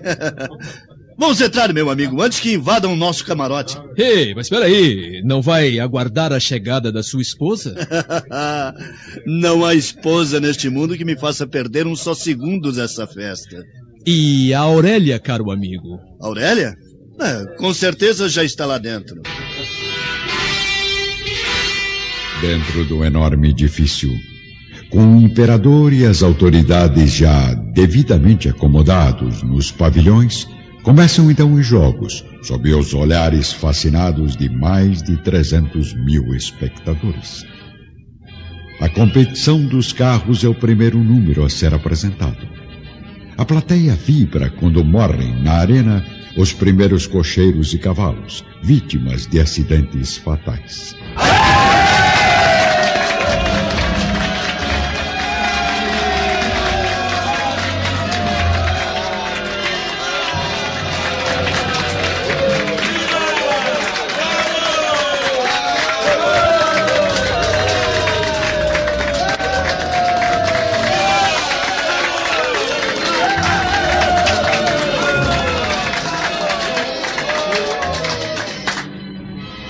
Vamos 1.20 1.42
entrar, 1.42 1.74
meu 1.74 1.90
amigo, 1.90 2.22
antes 2.22 2.40
que 2.40 2.54
invadam 2.54 2.94
o 2.94 2.96
nosso 2.96 3.26
camarote. 3.26 3.78
Ei, 3.98 4.34
mas 4.34 4.46
espera 4.46 4.66
aí, 4.66 5.22
não 5.26 5.42
vai 5.42 5.78
aguardar 5.78 6.32
a 6.32 6.40
chegada 6.40 6.94
da 6.94 7.04
sua 7.04 7.22
esposa? 7.22 7.76
não 9.28 9.66
há 9.66 9.76
esposa 9.76 10.40
neste 10.40 10.70
mundo 10.70 10.96
que 10.96 11.04
me 11.04 11.18
faça 11.18 11.46
perder 11.46 11.86
um 11.86 11.96
só 11.96 12.14
segundo 12.14 12.72
dessa 12.72 13.06
festa. 13.06 13.66
E 14.06 14.54
a 14.54 14.62
Aurélia, 14.62 15.20
caro 15.20 15.52
amigo? 15.52 16.00
Aurélia? 16.22 16.74
É, 17.20 17.58
com 17.58 17.74
certeza 17.74 18.30
já 18.30 18.46
está 18.46 18.66
lá 18.66 18.78
dentro. 18.78 19.22
Dentro 22.42 22.86
do 22.86 23.04
enorme 23.04 23.50
edifício, 23.50 24.10
com 24.90 25.18
o 25.18 25.22
imperador 25.22 25.92
e 25.92 26.06
as 26.06 26.24
autoridades 26.24 27.12
já 27.12 27.54
devidamente 27.54 28.48
acomodados 28.48 29.44
nos 29.44 29.72
pavilhões, 29.72 30.48
começam 30.82 31.30
então 31.30 31.52
os 31.54 31.66
jogos, 31.66 32.24
sob 32.42 32.74
os 32.74 32.94
olhares 32.94 33.52
fascinados 33.52 34.38
de 34.38 34.48
mais 34.50 35.04
de 35.04 35.18
300 35.18 35.94
mil 35.94 36.34
espectadores. 36.34 37.46
A 38.80 38.88
competição 38.88 39.66
dos 39.66 39.92
carros 39.92 40.42
é 40.42 40.48
o 40.48 40.56
primeiro 40.56 41.04
número 41.04 41.44
a 41.44 41.50
ser 41.50 41.74
apresentado. 41.74 42.48
A 43.38 43.44
plateia 43.44 43.96
vibra 43.96 44.50
quando 44.50 44.84
morrem 44.84 45.44
na 45.44 45.56
arena 45.56 46.06
os 46.38 46.54
primeiros 46.54 47.06
cocheiros 47.06 47.74
e 47.74 47.78
cavalos, 47.78 48.46
vítimas 48.64 49.28
de 49.28 49.42
acidentes 49.42 50.16
fatais. 50.16 50.96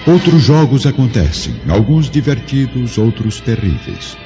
Outros 0.09 0.41
jogos 0.41 0.87
acontecem, 0.87 1.53
alguns 1.69 2.09
divertidos, 2.09 2.97
outros 2.97 3.39
terríveis. 3.39 4.17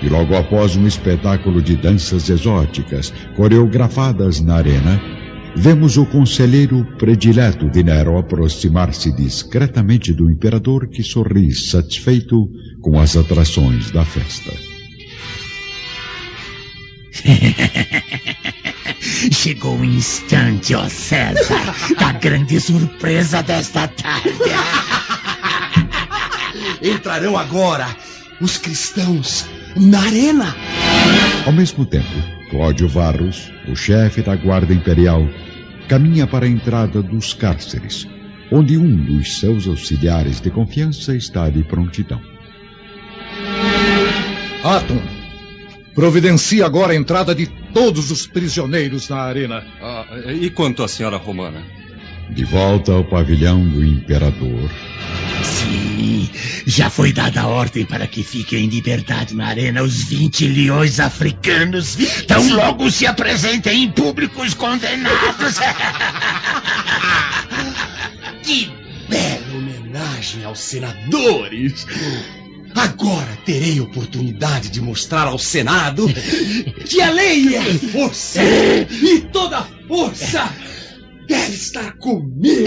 E 0.00 0.08
logo 0.08 0.36
após 0.36 0.76
um 0.76 0.86
espetáculo 0.86 1.60
de 1.60 1.74
danças 1.74 2.30
exóticas 2.30 3.12
coreografadas 3.34 4.40
na 4.40 4.54
arena, 4.54 5.02
vemos 5.56 5.96
o 5.96 6.06
conselheiro 6.06 6.86
predileto 6.96 7.68
de 7.68 7.82
Nero 7.82 8.16
aproximar-se 8.16 9.10
discretamente 9.16 10.12
do 10.12 10.30
imperador 10.30 10.86
que 10.86 11.02
sorri 11.02 11.52
satisfeito 11.52 12.48
com 12.80 12.96
as 12.96 13.16
atrações 13.16 13.90
da 13.90 14.04
festa. 14.04 14.52
Chegou 19.32 19.76
o 19.76 19.84
instante, 19.84 20.72
ó 20.76 20.88
César, 20.88 21.74
da 21.98 22.12
grande 22.12 22.60
surpresa 22.60 23.42
desta 23.42 23.88
tarde. 23.88 24.30
Entrarão 26.82 27.36
agora 27.36 27.86
os 28.40 28.58
cristãos 28.58 29.46
na 29.76 30.00
arena. 30.00 30.54
Ao 31.46 31.52
mesmo 31.52 31.86
tempo, 31.86 32.06
Cláudio 32.50 32.88
Varros, 32.88 33.50
o 33.68 33.74
chefe 33.74 34.22
da 34.22 34.36
Guarda 34.36 34.72
Imperial, 34.72 35.26
caminha 35.88 36.26
para 36.26 36.46
a 36.46 36.48
entrada 36.48 37.02
dos 37.02 37.32
cárceres, 37.32 38.06
onde 38.50 38.76
um 38.76 38.96
dos 39.04 39.38
seus 39.38 39.66
auxiliares 39.66 40.40
de 40.40 40.50
confiança 40.50 41.14
está 41.16 41.48
de 41.48 41.62
prontidão. 41.64 42.20
Atum, 44.62 45.00
providencie 45.94 46.62
agora 46.62 46.92
a 46.92 46.96
entrada 46.96 47.34
de 47.34 47.46
todos 47.72 48.10
os 48.10 48.26
prisioneiros 48.26 49.08
na 49.08 49.18
arena. 49.18 49.64
Ah, 49.80 50.04
e 50.32 50.50
quanto 50.50 50.82
à 50.82 50.88
senhora 50.88 51.16
romana? 51.16 51.62
De 52.30 52.44
volta 52.44 52.92
ao 52.92 53.04
pavilhão 53.04 53.66
do 53.66 53.84
imperador. 53.84 54.70
Sim, 55.42 56.30
já 56.66 56.90
foi 56.90 57.12
dada 57.12 57.42
a 57.42 57.46
ordem 57.46 57.84
para 57.84 58.06
que 58.06 58.22
fiquem 58.22 58.64
em 58.64 58.68
liberdade 58.68 59.34
na 59.34 59.46
arena 59.46 59.82
os 59.82 60.04
20 60.04 60.48
leões 60.48 60.98
africanos. 60.98 61.96
Tão 62.26 62.54
logo 62.54 62.90
se 62.90 63.06
apresentem 63.06 63.84
em 63.84 63.90
público 63.90 64.42
os 64.42 64.54
condenados. 64.54 65.58
que 68.42 68.70
bela 69.08 69.56
homenagem 69.56 70.44
aos 70.44 70.60
senadores. 70.60 71.86
Agora 72.74 73.38
terei 73.46 73.80
oportunidade 73.80 74.68
de 74.68 74.82
mostrar 74.82 75.28
ao 75.28 75.38
Senado 75.38 76.06
que 76.86 77.00
a 77.00 77.10
lei 77.10 77.56
é 77.56 77.74
força 77.74 78.42
e 78.42 79.20
toda 79.32 79.62
força 79.88 80.52
deve 81.26 81.54
estar 81.54 81.92
comigo. 81.98 82.64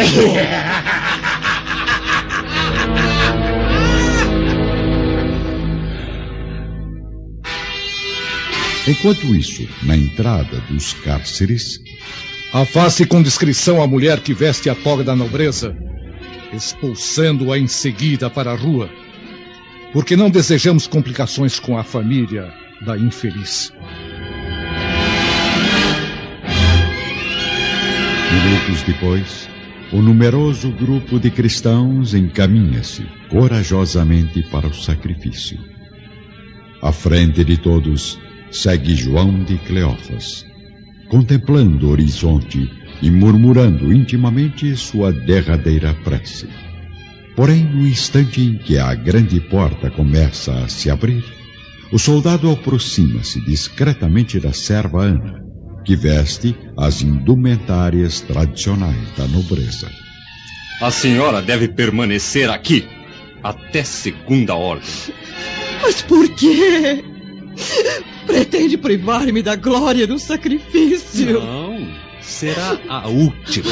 Enquanto 8.87 9.35
isso, 9.35 9.67
na 9.83 9.95
entrada 9.95 10.59
dos 10.69 10.93
cárceres. 10.93 11.79
Afaste 12.51 13.05
com 13.05 13.21
discrição 13.21 13.79
a 13.81 13.87
mulher 13.87 14.21
que 14.21 14.33
veste 14.33 14.69
a 14.69 14.75
toga 14.75 15.03
da 15.03 15.15
nobreza, 15.15 15.77
expulsando-a 16.51 17.59
em 17.59 17.67
seguida 17.67 18.29
para 18.29 18.51
a 18.51 18.55
rua. 18.55 18.89
porque 19.91 20.15
não 20.15 20.29
desejamos 20.29 20.87
complicações 20.87 21.59
com 21.59 21.77
a 21.77 21.83
família 21.83 22.51
da 22.81 22.97
infeliz. 22.97 23.73
Minutos 28.31 28.83
depois, 28.83 29.49
o 29.91 30.03
numeroso 30.03 30.71
grupo 30.71 31.19
de 31.19 31.31
cristãos 31.31 32.13
encaminha-se 32.13 33.03
corajosamente 33.27 34.43
para 34.43 34.67
o 34.67 34.73
sacrifício. 34.73 35.57
À 36.79 36.91
frente 36.91 37.43
de 37.43 37.57
todos 37.57 38.19
segue 38.51 38.95
João 38.95 39.43
de 39.43 39.57
Cleófas, 39.57 40.45
contemplando 41.09 41.87
o 41.87 41.89
horizonte 41.89 42.71
e 43.01 43.09
murmurando 43.09 43.91
intimamente 43.91 44.75
sua 44.75 45.11
derradeira 45.11 45.95
prece. 46.03 46.47
Porém, 47.35 47.63
no 47.63 47.87
instante 47.87 48.41
em 48.41 48.59
que 48.59 48.77
a 48.77 48.93
grande 48.93 49.39
porta 49.39 49.89
começa 49.89 50.53
a 50.53 50.67
se 50.67 50.87
abrir, 50.91 51.23
o 51.91 51.97
soldado 51.97 52.51
aproxima-se 52.51 53.41
discretamente 53.41 54.39
da 54.39 54.53
serva 54.53 55.05
Ana, 55.05 55.48
que 55.83 55.95
veste 55.95 56.55
as 56.77 57.01
indumentárias 57.01 58.21
tradicionais 58.21 59.11
da 59.17 59.27
nobreza. 59.27 59.89
A 60.81 60.91
senhora 60.91 61.41
deve 61.41 61.67
permanecer 61.67 62.49
aqui 62.49 62.87
até 63.43 63.83
segunda 63.83 64.55
ordem. 64.55 64.87
Mas 65.81 66.01
por 66.01 66.27
quê? 66.35 67.03
Pretende 68.25 68.77
privar-me 68.77 69.41
da 69.41 69.55
glória 69.55 70.05
do 70.05 70.19
sacrifício? 70.19 71.39
Não, 71.39 71.87
será 72.21 72.79
a 72.87 73.07
última. 73.07 73.71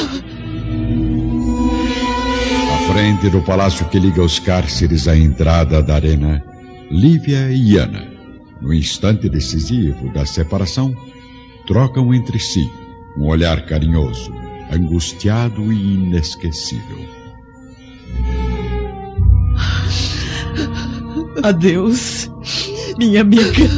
À 2.74 2.92
frente 2.92 3.30
do 3.30 3.42
palácio 3.42 3.88
que 3.88 3.98
liga 3.98 4.22
os 4.22 4.38
cárceres 4.38 5.06
à 5.08 5.16
entrada 5.16 5.82
da 5.82 5.94
arena, 5.94 6.42
Lívia 6.90 7.50
e 7.50 7.76
Ana, 7.76 8.06
no 8.60 8.72
instante 8.74 9.28
decisivo 9.28 10.12
da 10.12 10.26
separação, 10.26 10.94
trocam 11.68 12.14
entre 12.14 12.38
si 12.38 12.72
um 13.14 13.26
olhar 13.26 13.66
carinhoso, 13.66 14.32
angustiado 14.72 15.70
e 15.70 15.76
inesquecível. 15.76 16.98
Adeus, 21.42 22.30
minha 22.96 23.20
amiga. 23.20 23.68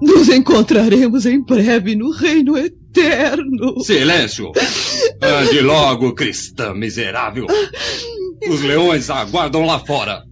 Nos 0.00 0.28
encontraremos 0.28 1.26
em 1.26 1.42
breve 1.42 1.96
no 1.96 2.12
reino 2.12 2.56
eterno. 2.56 3.80
Silêncio! 3.82 4.52
Ande 5.20 5.60
logo, 5.60 6.14
cristã 6.14 6.72
miserável! 6.74 7.46
Os 8.48 8.62
leões 8.62 9.10
aguardam 9.10 9.66
lá 9.66 9.80
fora. 9.80 10.22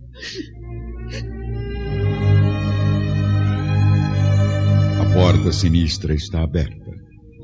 Porta 5.14 5.53
sinistra 5.53 6.12
está 6.12 6.42
aberta 6.42 6.90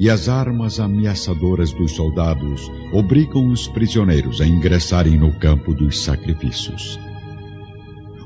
e 0.01 0.11
as 0.11 0.29
armas 0.29 0.81
ameaçadoras 0.81 1.73
dos 1.73 1.93
soldados 1.93 2.69
obrigam 2.93 3.47
os 3.47 3.69
prisioneiros 3.69 4.41
a 4.41 4.47
ingressarem 4.47 5.17
no 5.17 5.33
campo 5.39 5.73
dos 5.73 6.03
sacrifícios. 6.03 6.99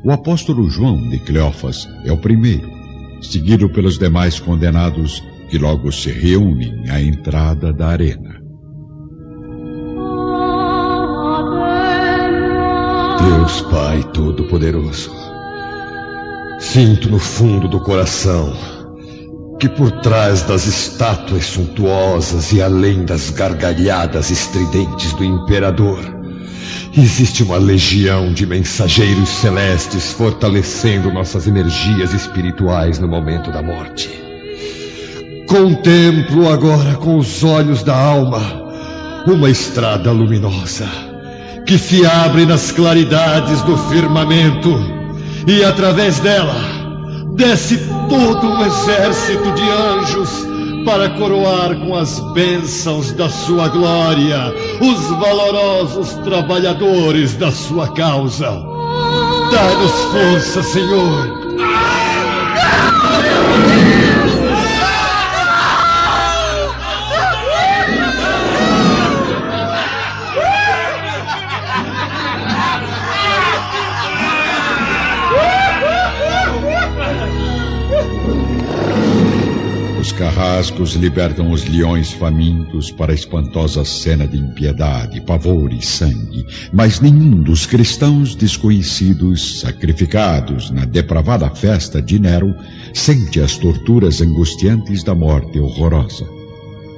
O 0.03 0.11
apóstolo 0.11 0.71
João 0.71 0.97
de 1.11 1.19
Cleófas 1.19 1.87
é 2.07 2.13
o 2.13 2.17
primeiro, 2.17 2.71
seguido 3.21 3.69
pelos 3.69 3.99
demais 3.99 4.41
condenados 4.41 5.23
que 5.51 5.59
logo 5.59 5.93
se 5.93 6.11
reúnem 6.11 6.89
à 6.89 7.03
entrada 7.03 7.71
da 7.71 7.89
arena. 7.89 8.41
Deus 13.21 13.61
Pai 13.63 14.03
Todo-Poderoso, 14.11 15.11
sinto 16.59 17.11
no 17.11 17.19
fundo 17.19 17.69
do 17.69 17.81
coração 17.81 18.74
que 19.65 19.69
por 19.71 19.91
trás 19.91 20.43
das 20.43 20.67
estátuas 20.67 21.47
suntuosas 21.47 22.53
e 22.53 22.61
além 22.61 23.03
das 23.03 23.31
gargalhadas 23.31 24.31
estridentes 24.31 25.15
do 25.15 25.25
imperador, 25.25 26.01
existe 26.95 27.43
uma 27.43 27.57
legião 27.57 28.31
de 28.35 28.45
mensageiros 28.45 29.27
celestes 29.27 30.13
fortalecendo 30.13 31.11
nossas 31.11 31.47
energias 31.47 32.13
espirituais 32.13 32.99
no 32.99 33.09
momento 33.09 33.51
da 33.51 33.63
morte. 33.63 34.11
Contemplo 35.49 36.53
agora 36.53 36.97
com 36.97 37.17
os 37.17 37.43
olhos 37.43 37.83
da 37.83 37.97
alma 37.97 38.43
uma 39.27 39.49
estrada 39.49 40.13
luminosa 40.13 40.87
que 41.67 41.79
se 41.79 42.05
abre 42.05 42.45
nas 42.45 42.71
claridades 42.71 43.63
do 43.63 43.79
firmamento 43.79 44.79
e 45.47 45.65
através 45.65 46.21
dela 46.21 46.74
desce 47.35 47.79
todo 48.09 48.47
um 48.47 48.65
exército 48.65 49.53
de 49.53 49.71
anjos 49.71 50.31
para 50.85 51.11
coroar 51.11 51.75
com 51.81 51.95
as 51.95 52.21
bênçãos 52.33 53.13
da 53.13 53.29
sua 53.29 53.69
glória 53.69 54.55
os 54.81 55.09
valorosos 55.19 56.15
trabalhadores 56.25 57.35
da 57.35 57.51
sua 57.51 57.89
causa. 57.93 58.51
Dá-nos 59.51 59.93
força, 60.13 60.63
Senhor. 60.63 61.45
Carrascos 80.25 80.95
libertam 80.95 81.51
os 81.51 81.67
leões 81.67 82.11
famintos 82.13 82.91
para 82.91 83.13
a 83.13 83.15
espantosa 83.15 83.85
cena 83.85 84.27
de 84.27 84.39
impiedade, 84.39 85.21
pavor 85.21 85.71
e 85.71 85.85
sangue, 85.85 86.47
mas 86.73 86.99
nenhum 86.99 87.43
dos 87.43 87.67
cristãos 87.67 88.35
desconhecidos, 88.35 89.61
sacrificados 89.61 90.71
na 90.71 90.87
depravada 90.87 91.51
festa 91.51 92.01
de 92.01 92.19
Nero, 92.19 92.55
sente 92.95 93.39
as 93.39 93.59
torturas 93.59 94.23
angustiantes 94.23 95.05
da 95.05 95.15
morte 95.15 95.61
horrorosa. 95.61 96.25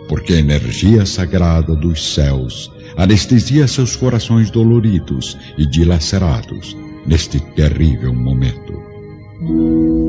Porque 0.08 0.34
a 0.34 0.38
energia 0.38 1.04
sagrada 1.04 1.74
dos 1.74 2.14
céus 2.14 2.70
anestesia 2.96 3.66
seus 3.66 3.96
corações 3.96 4.52
doloridos 4.52 5.36
e 5.58 5.66
dilacerados 5.66 6.76
neste 7.04 7.40
terrível 7.40 8.14
momento. 8.14 10.06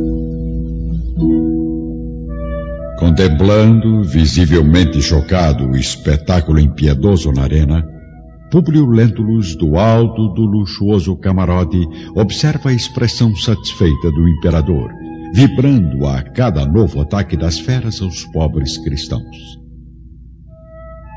Contemplando, 3.18 4.04
visivelmente 4.04 5.02
chocado, 5.02 5.68
o 5.68 5.76
espetáculo 5.76 6.60
impiedoso 6.60 7.32
na 7.32 7.42
arena, 7.46 7.84
Públio 8.52 8.86
Lentulus, 8.86 9.56
do 9.56 9.76
alto 9.76 10.28
do 10.36 10.44
luxuoso 10.44 11.18
camarote, 11.18 11.84
observa 12.16 12.70
a 12.70 12.74
expressão 12.74 13.36
satisfeita 13.36 14.12
do 14.12 14.30
imperador, 14.30 14.92
vibrando 15.34 16.06
a 16.06 16.22
cada 16.22 16.64
novo 16.64 17.02
ataque 17.02 17.36
das 17.36 17.58
feras 17.58 18.04
aos 18.04 18.24
pobres 18.26 18.78
cristãos. 18.78 19.58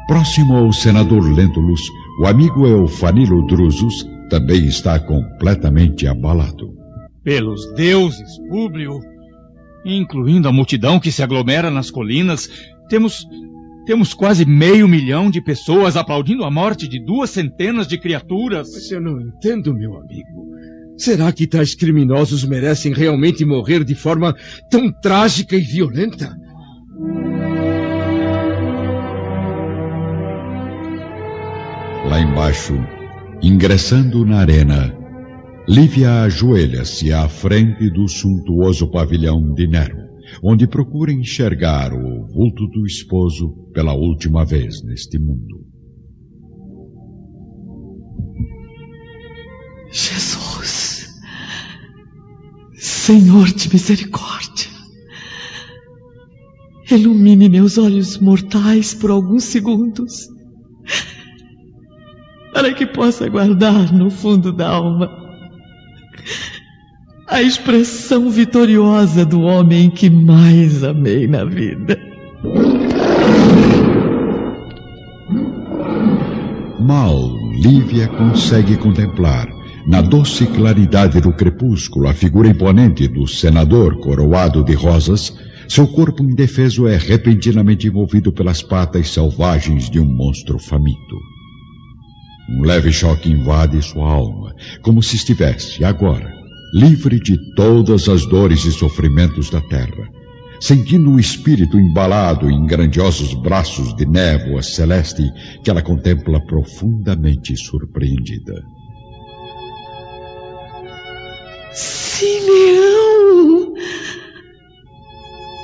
Próximo 0.09 0.57
ao 0.57 0.73
senador 0.73 1.31
Lentulus, 1.31 1.83
o 2.19 2.27
amigo 2.27 2.67
Eufanilo 2.67 3.47
Drusus 3.47 4.09
também 4.31 4.65
está 4.65 4.99
completamente 4.99 6.07
abalado. 6.07 6.71
Pelos 7.23 7.71
deuses, 7.75 8.39
Públio, 8.49 9.01
incluindo 9.85 10.49
a 10.49 10.53
multidão 10.53 11.01
que 11.01 11.11
se 11.11 11.23
aglomera 11.23 11.71
nas 11.71 11.91
colinas, 11.91 12.49
temos 12.89 13.27
temos 13.87 14.15
quase 14.15 14.45
meio 14.45 14.87
milhão 14.87 15.31
de 15.31 15.41
pessoas 15.41 15.97
aplaudindo 15.97 16.45
a 16.45 16.51
morte 16.51 16.87
de 16.87 17.05
duas 17.05 17.31
centenas 17.31 17.89
de 17.89 17.99
criaturas. 17.99 18.71
Mas 18.73 18.91
eu 18.91 19.01
não 19.01 19.21
entendo, 19.21 19.75
meu 19.75 19.97
amigo. 19.97 20.51
Será 20.97 21.33
que 21.33 21.47
tais 21.47 21.75
criminosos 21.75 22.45
merecem 22.45 22.93
realmente 22.93 23.45
morrer 23.45 23.83
de 23.83 23.95
forma 23.95 24.37
tão 24.71 24.93
trágica 24.93 25.57
e 25.57 25.61
violenta? 25.61 26.37
Lá 32.07 32.21
embaixo, 32.21 32.75
ingressando 33.43 34.27
na 34.27 34.41
arena, 34.41 35.00
Lívia 35.71 36.23
ajoelha-se 36.23 37.13
à 37.13 37.29
frente 37.29 37.89
do 37.91 38.09
suntuoso 38.09 38.91
pavilhão 38.91 39.55
de 39.55 39.69
Nero, 39.69 39.99
onde 40.43 40.67
procura 40.67 41.13
enxergar 41.13 41.93
o 41.93 42.27
vulto 42.27 42.67
do 42.67 42.85
esposo 42.85 43.53
pela 43.73 43.95
última 43.95 44.45
vez 44.45 44.83
neste 44.83 45.17
mundo. 45.17 45.65
Jesus, 49.93 51.09
Senhor 52.75 53.47
de 53.47 53.73
misericórdia, 53.73 54.71
ilumine 56.91 57.49
meus 57.49 57.79
olhos 57.79 58.19
mortais 58.19 58.93
por 58.93 59.13
alguns 59.13 59.45
segundos, 59.45 60.27
para 62.53 62.75
que 62.75 62.85
possa 62.87 63.29
guardar 63.29 63.93
no 63.93 64.11
fundo 64.11 64.53
da 64.53 64.69
alma 64.69 65.30
a 67.31 67.41
expressão 67.41 68.29
vitoriosa 68.29 69.25
do 69.25 69.43
homem 69.43 69.89
que 69.89 70.11
mais 70.11 70.83
amei 70.83 71.29
na 71.29 71.45
vida. 71.45 71.97
Mal, 76.81 77.31
Lívia 77.53 78.09
consegue 78.09 78.77
contemplar, 78.77 79.49
na 79.87 80.01
doce 80.01 80.45
claridade 80.45 81.21
do 81.21 81.33
crepúsculo, 81.33 82.09
a 82.09 82.13
figura 82.13 82.49
imponente 82.49 83.07
do 83.07 83.29
senador 83.29 84.01
coroado 84.01 84.65
de 84.65 84.75
rosas. 84.75 85.33
Seu 85.69 85.87
corpo 85.87 86.25
indefeso 86.25 86.89
é 86.89 86.97
repentinamente 86.97 87.87
envolvido 87.87 88.33
pelas 88.33 88.61
patas 88.61 89.09
selvagens 89.11 89.89
de 89.89 90.01
um 90.01 90.05
monstro 90.05 90.59
faminto. 90.59 91.17
Um 92.51 92.63
leve 92.65 92.91
choque 92.91 93.31
invade 93.31 93.81
sua 93.81 94.11
alma, 94.11 94.53
como 94.83 95.01
se 95.01 95.15
estivesse, 95.15 95.85
agora, 95.85 96.40
livre 96.73 97.19
de 97.19 97.37
todas 97.55 98.09
as 98.09 98.25
dores 98.27 98.65
e 98.65 98.73
sofrimentos 98.73 99.51
da 99.51 99.61
terra, 99.61 100.09
sentindo 100.61 101.11
o 101.11 101.19
espírito 101.19 101.79
embalado 101.79 102.51
em 102.51 102.67
grandiosos 102.67 103.35
braços 103.35 103.95
de 103.97 104.07
névoa 104.07 104.63
celeste 104.63 105.23
que 105.65 105.71
ela 105.71 105.83
contempla 105.83 106.41
profundamente 106.45 107.57
surpreendida. 107.57 108.63
Simeão! 111.73 113.75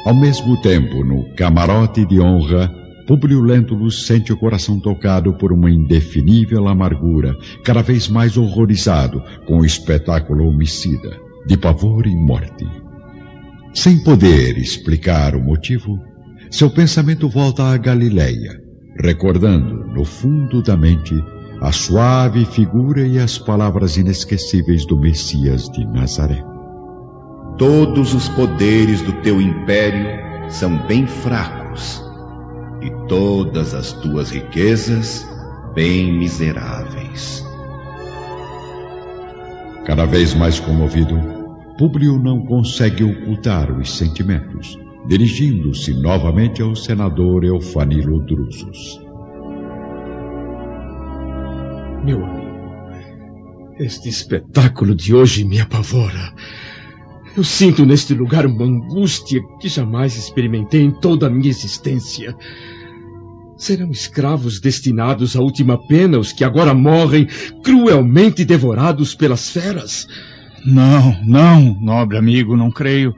Ao 0.04 0.14
mesmo 0.14 0.60
tempo, 0.60 1.04
no 1.04 1.34
camarote 1.34 2.06
de 2.06 2.20
honra, 2.20 2.85
Públio 3.06 3.40
Lentulus 3.40 4.04
sente 4.04 4.32
o 4.32 4.36
coração 4.36 4.80
tocado 4.80 5.32
por 5.34 5.52
uma 5.52 5.70
indefinível 5.70 6.66
amargura, 6.66 7.36
cada 7.62 7.80
vez 7.80 8.08
mais 8.08 8.36
horrorizado 8.36 9.22
com 9.46 9.58
o 9.58 9.64
espetáculo 9.64 10.48
homicida, 10.48 11.16
de 11.46 11.56
pavor 11.56 12.04
e 12.04 12.16
morte. 12.16 12.66
Sem 13.72 14.02
poder 14.02 14.58
explicar 14.58 15.36
o 15.36 15.40
motivo, 15.40 16.00
seu 16.50 16.68
pensamento 16.68 17.28
volta 17.28 17.62
à 17.62 17.76
Galileia, 17.76 18.60
recordando, 19.00 19.86
no 19.86 20.04
fundo 20.04 20.60
da 20.60 20.76
mente, 20.76 21.14
a 21.60 21.70
suave 21.70 22.44
figura 22.44 23.06
e 23.06 23.20
as 23.20 23.38
palavras 23.38 23.96
inesquecíveis 23.96 24.84
do 24.84 24.98
Messias 24.98 25.68
de 25.70 25.84
Nazaré. 25.86 26.42
Todos 27.56 28.14
os 28.14 28.28
poderes 28.30 29.00
do 29.00 29.12
teu 29.22 29.40
império 29.40 30.50
são 30.50 30.76
bem 30.86 31.06
fracos 31.06 32.05
e 32.86 33.08
todas 33.08 33.74
as 33.74 33.92
tuas 33.92 34.30
riquezas 34.30 35.26
bem 35.74 36.12
miseráveis. 36.12 37.44
Cada 39.84 40.06
vez 40.06 40.34
mais 40.34 40.60
comovido, 40.60 41.16
Públio 41.76 42.16
não 42.18 42.44
consegue 42.46 43.02
ocultar 43.02 43.76
os 43.76 43.96
sentimentos, 43.96 44.78
dirigindo-se 45.08 45.94
novamente 45.94 46.62
ao 46.62 46.76
senador 46.76 47.44
Eufanilo 47.44 48.24
Drusus. 48.24 49.00
Meu 52.04 52.24
amigo, 52.24 52.46
este 53.80 54.08
espetáculo 54.08 54.94
de 54.94 55.12
hoje 55.12 55.44
me 55.44 55.60
apavora. 55.60 56.32
Eu 57.36 57.44
sinto 57.44 57.84
neste 57.84 58.14
lugar 58.14 58.46
uma 58.46 58.64
angústia 58.64 59.42
que 59.60 59.68
jamais 59.68 60.16
experimentei 60.16 60.82
em 60.82 60.90
toda 60.90 61.26
a 61.26 61.30
minha 61.30 61.50
existência. 61.50 62.34
Serão 63.56 63.90
escravos 63.90 64.60
destinados 64.60 65.34
à 65.34 65.40
última 65.40 65.78
pena 65.86 66.18
os 66.18 66.32
que 66.32 66.44
agora 66.44 66.74
morrem 66.74 67.26
cruelmente 67.62 68.44
devorados 68.44 69.14
pelas 69.14 69.50
feras? 69.50 70.06
Não, 70.64 71.16
não, 71.24 71.78
nobre 71.80 72.18
amigo, 72.18 72.56
não 72.56 72.70
creio. 72.70 73.14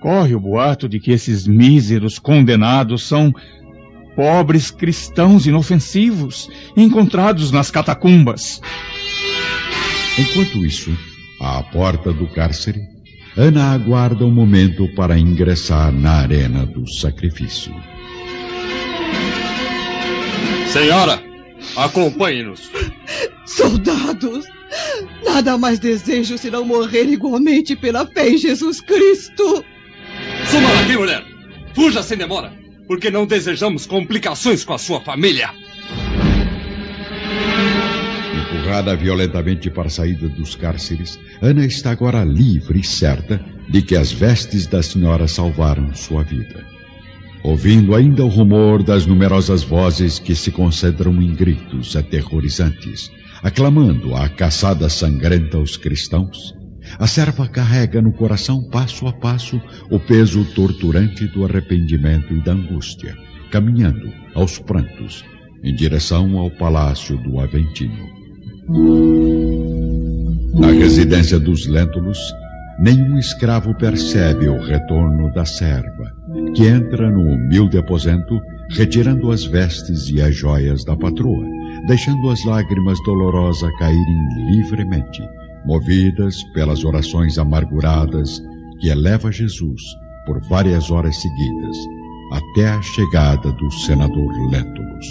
Corre 0.00 0.34
o 0.34 0.40
boato 0.40 0.88
de 0.88 1.00
que 1.00 1.12
esses 1.12 1.46
míseros 1.46 2.18
condenados 2.18 3.04
são 3.08 3.32
pobres 4.14 4.70
cristãos 4.70 5.46
inofensivos 5.46 6.48
encontrados 6.76 7.50
nas 7.50 7.70
catacumbas. 7.70 8.60
Enquanto 10.18 10.64
isso, 10.64 10.96
à 11.40 11.62
porta 11.62 12.12
do 12.12 12.26
cárcere, 12.26 12.80
Ana 13.36 13.72
aguarda 13.72 14.24
um 14.24 14.30
momento 14.30 14.88
para 14.94 15.18
ingressar 15.18 15.92
na 15.92 16.12
arena 16.12 16.64
do 16.64 16.90
sacrifício. 16.90 17.74
Senhora, 20.72 21.22
acompanhe-nos. 21.76 22.70
Soldados, 23.46 24.44
nada 25.24 25.56
mais 25.56 25.78
desejo 25.78 26.36
senão 26.36 26.64
morrer 26.64 27.04
igualmente 27.04 27.76
pela 27.76 28.06
fé 28.06 28.30
em 28.30 28.38
Jesus 28.38 28.80
Cristo. 28.80 29.64
Suma 30.50 30.68
daqui, 30.74 30.96
mulher! 30.96 31.24
Fuja 31.74 32.02
sem 32.02 32.16
demora, 32.16 32.52
porque 32.86 33.10
não 33.10 33.26
desejamos 33.26 33.86
complicações 33.86 34.64
com 34.64 34.72
a 34.72 34.78
sua 34.78 35.00
família. 35.00 35.50
Empurrada 38.34 38.96
violentamente 38.96 39.70
para 39.70 39.86
a 39.86 39.90
saída 39.90 40.28
dos 40.28 40.56
cárceres, 40.56 41.18
Ana 41.40 41.64
está 41.64 41.90
agora 41.90 42.24
livre 42.24 42.80
e 42.80 42.84
certa 42.84 43.40
de 43.68 43.82
que 43.82 43.96
as 43.96 44.12
vestes 44.12 44.66
da 44.66 44.82
senhora 44.82 45.28
salvaram 45.28 45.94
sua 45.94 46.22
vida. 46.22 46.75
Ouvindo 47.46 47.94
ainda 47.94 48.24
o 48.24 48.28
rumor 48.28 48.82
das 48.82 49.06
numerosas 49.06 49.62
vozes 49.62 50.18
que 50.18 50.34
se 50.34 50.50
concentram 50.50 51.22
em 51.22 51.32
gritos 51.32 51.94
aterrorizantes, 51.94 53.08
aclamando 53.40 54.16
a 54.16 54.28
caçada 54.28 54.88
sangrenta 54.88 55.56
aos 55.56 55.76
cristãos, 55.76 56.52
a 56.98 57.06
serva 57.06 57.46
carrega 57.46 58.02
no 58.02 58.12
coração 58.12 58.68
passo 58.68 59.06
a 59.06 59.12
passo 59.12 59.62
o 59.88 60.00
peso 60.00 60.44
torturante 60.56 61.28
do 61.28 61.44
arrependimento 61.44 62.34
e 62.34 62.42
da 62.42 62.50
angústia, 62.50 63.16
caminhando 63.52 64.12
aos 64.34 64.58
prantos 64.58 65.24
em 65.62 65.72
direção 65.72 66.36
ao 66.38 66.50
palácio 66.50 67.16
do 67.16 67.38
Aventino. 67.38 68.08
Na 70.52 70.72
residência 70.72 71.38
dos 71.38 71.68
Lentulus, 71.68 72.18
nenhum 72.80 73.16
escravo 73.16 73.72
percebe 73.76 74.48
o 74.48 74.58
retorno 74.60 75.32
da 75.32 75.44
serva, 75.44 76.15
que 76.54 76.66
entra 76.66 77.10
no 77.10 77.20
humilde 77.20 77.78
aposento, 77.78 78.40
retirando 78.70 79.30
as 79.30 79.44
vestes 79.44 80.08
e 80.08 80.20
as 80.20 80.34
joias 80.34 80.84
da 80.84 80.96
patroa, 80.96 81.44
deixando 81.86 82.30
as 82.30 82.44
lágrimas 82.44 82.98
dolorosas 83.04 83.70
caírem 83.78 84.50
livremente, 84.50 85.22
movidas 85.66 86.42
pelas 86.54 86.84
orações 86.84 87.38
amarguradas 87.38 88.42
que 88.80 88.88
eleva 88.88 89.30
Jesus 89.30 89.82
por 90.26 90.40
várias 90.48 90.90
horas 90.90 91.16
seguidas, 91.20 91.76
até 92.32 92.68
a 92.68 92.82
chegada 92.82 93.52
do 93.52 93.70
senador 93.70 94.32
Lentulus. 94.50 95.06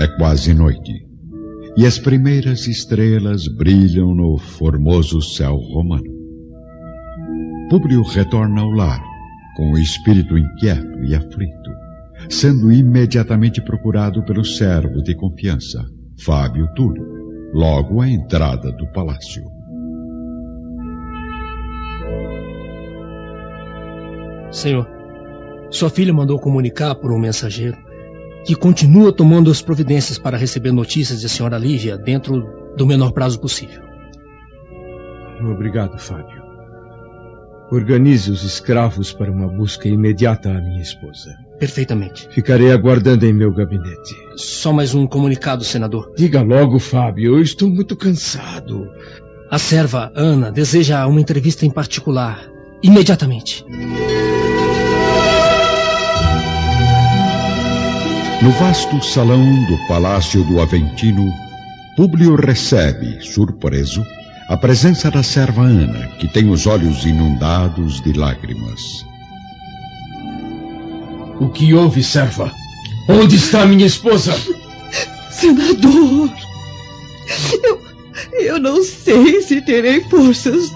É 0.00 0.06
quase 0.16 0.54
noite, 0.54 0.92
e 1.76 1.86
as 1.86 1.98
primeiras 1.98 2.66
estrelas 2.66 3.46
brilham 3.46 4.14
no 4.14 4.38
formoso 4.38 5.20
céu 5.20 5.56
romano. 5.56 6.17
Públio 7.68 8.02
retorna 8.02 8.62
ao 8.62 8.70
lar, 8.70 9.02
com 9.54 9.72
o 9.72 9.78
espírito 9.78 10.38
inquieto 10.38 11.04
e 11.04 11.14
aflito, 11.14 11.70
sendo 12.30 12.72
imediatamente 12.72 13.60
procurado 13.60 14.24
pelo 14.24 14.42
servo 14.42 15.02
de 15.02 15.14
confiança, 15.14 15.84
Fábio 16.18 16.66
Túlio, 16.74 17.04
logo 17.52 18.00
à 18.00 18.08
entrada 18.08 18.72
do 18.72 18.86
palácio. 18.92 19.44
Senhor, 24.50 24.88
sua 25.70 25.90
filha 25.90 26.14
mandou 26.14 26.40
comunicar 26.40 26.94
por 26.94 27.12
um 27.12 27.18
mensageiro 27.18 27.76
que 28.46 28.54
continua 28.54 29.12
tomando 29.12 29.50
as 29.50 29.60
providências 29.60 30.18
para 30.18 30.38
receber 30.38 30.72
notícias 30.72 31.20
de 31.20 31.28
senhora 31.28 31.58
Lívia 31.58 31.98
dentro 31.98 32.72
do 32.74 32.86
menor 32.86 33.12
prazo 33.12 33.38
possível. 33.38 33.82
Obrigado, 35.52 35.98
Fábio. 35.98 36.37
Organize 37.70 38.30
os 38.30 38.44
escravos 38.44 39.12
para 39.12 39.30
uma 39.30 39.46
busca 39.46 39.88
imediata 39.88 40.48
à 40.48 40.60
minha 40.60 40.80
esposa. 40.80 41.36
Perfeitamente. 41.58 42.26
Ficarei 42.30 42.72
aguardando 42.72 43.26
em 43.26 43.32
meu 43.32 43.52
gabinete. 43.52 44.16
Só 44.36 44.72
mais 44.72 44.94
um 44.94 45.06
comunicado, 45.06 45.64
senador. 45.64 46.12
Diga 46.16 46.40
logo, 46.40 46.78
Fábio. 46.78 47.36
Eu 47.36 47.42
estou 47.42 47.68
muito 47.68 47.94
cansado. 47.94 48.88
A 49.50 49.58
serva, 49.58 50.10
Ana, 50.14 50.50
deseja 50.50 51.06
uma 51.06 51.20
entrevista 51.20 51.66
em 51.66 51.70
particular. 51.70 52.40
Imediatamente. 52.82 53.64
No 58.40 58.50
vasto 58.52 59.02
salão 59.02 59.44
do 59.66 59.76
Palácio 59.88 60.44
do 60.44 60.60
Aventino, 60.60 61.30
Públio 61.96 62.36
recebe, 62.36 63.18
surpreso, 63.20 64.02
a 64.48 64.56
presença 64.56 65.10
da 65.10 65.22
serva 65.22 65.62
Ana, 65.62 66.08
que 66.18 66.26
tem 66.26 66.48
os 66.48 66.66
olhos 66.66 67.04
inundados 67.04 68.00
de 68.00 68.14
lágrimas. 68.14 69.04
O 71.38 71.50
que 71.50 71.74
houve, 71.74 72.02
serva? 72.02 72.50
Onde 73.06 73.36
está 73.36 73.66
minha 73.66 73.86
esposa? 73.86 74.34
Senador! 75.30 76.30
Eu, 77.62 77.80
eu 78.32 78.58
não 78.58 78.82
sei 78.82 79.42
se 79.42 79.60
terei 79.60 80.00
forças 80.04 80.72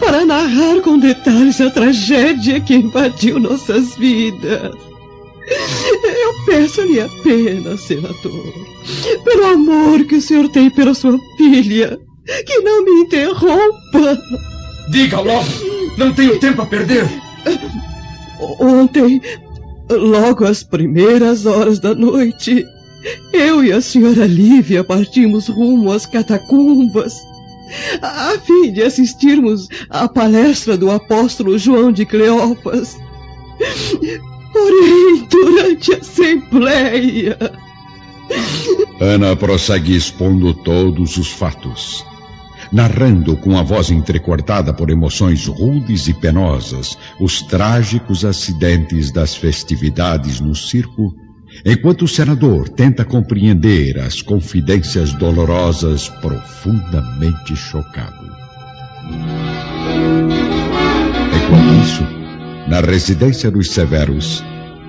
para 0.00 0.26
narrar 0.26 0.80
com 0.82 0.98
detalhes 0.98 1.60
a 1.60 1.70
tragédia 1.70 2.60
que 2.60 2.74
invadiu 2.74 3.38
nossas 3.38 3.94
vidas. 3.96 4.74
Eu 5.48 6.44
peço-lhe 6.46 7.00
apenas, 7.00 7.80
senador, 7.80 8.52
pelo 9.24 9.46
amor 9.46 10.04
que 10.04 10.16
o 10.16 10.20
senhor 10.20 10.48
tem 10.48 10.68
pela 10.68 10.92
sua 10.92 11.18
filha, 11.36 11.98
que 12.44 12.60
não 12.60 12.84
me 12.84 13.02
interrompa. 13.02 14.18
Diga 14.90 15.20
logo, 15.20 15.48
não 15.96 16.12
tenho 16.12 16.38
tempo 16.38 16.62
a 16.62 16.66
perder. 16.66 17.06
Ontem, 18.60 19.20
logo 19.90 20.44
às 20.44 20.62
primeiras 20.62 21.46
horas 21.46 21.78
da 21.78 21.94
noite, 21.94 22.64
eu 23.32 23.62
e 23.62 23.72
a 23.72 23.80
senhora 23.80 24.26
Lívia 24.26 24.84
partimos 24.84 25.48
rumo 25.48 25.92
às 25.92 26.06
catacumbas 26.06 27.14
a 28.00 28.38
fim 28.38 28.72
de 28.72 28.82
assistirmos 28.82 29.68
à 29.90 30.08
palestra 30.08 30.76
do 30.76 30.90
apóstolo 30.90 31.58
João 31.58 31.92
de 31.92 32.06
Cleófas. 32.06 32.96
Porém, 34.52 35.26
durante 35.30 35.92
a 35.92 35.98
assembleia. 35.98 37.38
Ana 39.00 39.36
prossegue 39.36 39.96
expondo 39.96 40.52
todos 40.54 41.16
os 41.16 41.30
fatos, 41.30 42.04
narrando 42.72 43.36
com 43.36 43.56
a 43.56 43.62
voz 43.62 43.90
entrecortada 43.90 44.72
por 44.72 44.90
emoções 44.90 45.46
rudes 45.46 46.08
e 46.08 46.14
penosas 46.14 46.98
os 47.20 47.42
trágicos 47.42 48.24
acidentes 48.24 49.10
das 49.10 49.34
festividades 49.34 50.40
no 50.40 50.54
circo 50.54 51.14
enquanto 51.64 52.02
o 52.02 52.08
senador 52.08 52.68
tenta 52.68 53.04
compreender 53.04 53.98
as 53.98 54.22
confidências 54.22 55.12
dolorosas 55.12 56.08
profundamente 56.08 57.56
chocado. 57.56 58.28
Enquanto 61.36 61.82
isso, 61.82 62.02
na 62.68 62.80
residência 62.80 63.50
dos 63.50 63.70
Severos, 63.70 64.44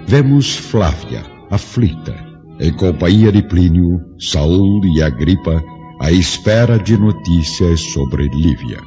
vemos 0.06 0.56
Flávia, 0.56 1.24
aflita, 1.50 2.16
em 2.60 2.74
companhia 2.74 3.32
de 3.32 3.42
Plínio, 3.42 4.02
Saul 4.20 4.82
e 4.86 5.02
Agripa, 5.02 5.64
à 6.00 6.12
espera 6.12 6.80
de 6.80 6.98
notícias 6.98 7.82
sobre 7.82 8.30
Lívia. 8.30 8.82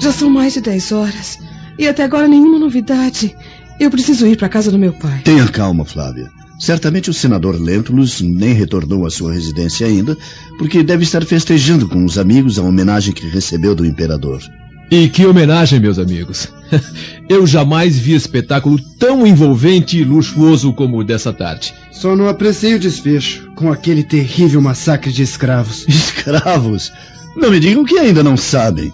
Já 0.00 0.12
são 0.12 0.30
mais 0.30 0.54
de 0.54 0.60
dez 0.60 0.92
horas 0.92 1.38
e 1.78 1.88
até 1.88 2.04
agora 2.04 2.28
nenhuma 2.28 2.58
novidade. 2.58 3.34
Eu 3.80 3.90
preciso 3.90 4.26
ir 4.26 4.36
para 4.36 4.46
a 4.46 4.50
casa 4.50 4.70
do 4.70 4.78
meu 4.78 4.92
pai. 4.92 5.22
Tenha 5.24 5.48
calma, 5.48 5.84
Flávia. 5.84 6.30
Certamente 6.58 7.08
o 7.08 7.14
senador 7.14 7.58
Lentulus 7.58 8.20
nem 8.20 8.52
retornou 8.52 9.06
à 9.06 9.10
sua 9.10 9.32
residência 9.32 9.86
ainda, 9.86 10.16
porque 10.58 10.82
deve 10.82 11.04
estar 11.04 11.24
festejando 11.24 11.88
com 11.88 12.04
os 12.04 12.18
amigos 12.18 12.58
a 12.58 12.62
homenagem 12.62 13.14
que 13.14 13.26
recebeu 13.26 13.74
do 13.74 13.86
imperador. 13.86 14.42
E 14.90 15.08
que 15.08 15.24
homenagem, 15.24 15.80
meus 15.80 15.98
amigos! 15.98 16.52
Eu 17.28 17.46
jamais 17.46 17.98
vi 17.98 18.14
espetáculo 18.14 18.78
tão 18.98 19.26
envolvente 19.26 19.98
e 19.98 20.04
luxuoso 20.04 20.72
como 20.72 20.98
o 20.98 21.04
dessa 21.04 21.32
tarde. 21.32 21.74
Só 21.92 22.16
não 22.16 22.28
apreciei 22.28 22.74
o 22.74 22.78
desfecho, 22.78 23.50
com 23.54 23.70
aquele 23.70 24.02
terrível 24.02 24.60
massacre 24.60 25.12
de 25.12 25.22
escravos. 25.22 25.86
Escravos? 25.88 26.92
Não 27.36 27.50
me 27.50 27.60
digam 27.60 27.84
que 27.84 27.98
ainda 27.98 28.22
não 28.22 28.36
sabem. 28.36 28.92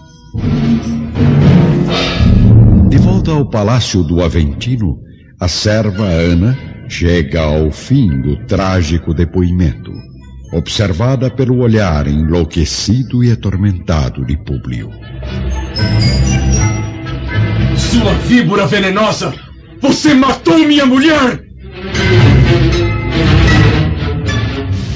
De 2.89 2.97
volta 2.97 3.31
ao 3.31 3.49
palácio 3.49 4.03
do 4.03 4.21
Aventino, 4.21 4.99
a 5.39 5.47
serva 5.47 6.03
Ana 6.03 6.57
chega 6.87 7.41
ao 7.41 7.71
fim 7.71 8.21
do 8.21 8.37
trágico 8.45 9.13
depoimento, 9.13 9.91
observada 10.53 11.29
pelo 11.29 11.59
olhar 11.59 12.07
enlouquecido 12.07 13.23
e 13.23 13.31
atormentado 13.31 14.25
de 14.25 14.37
Públio. 14.37 14.89
Sua 17.77 18.13
víbora 18.13 18.65
venenosa! 18.65 19.33
Você 19.81 20.13
matou 20.13 20.57
minha 20.67 20.85
mulher! 20.85 21.43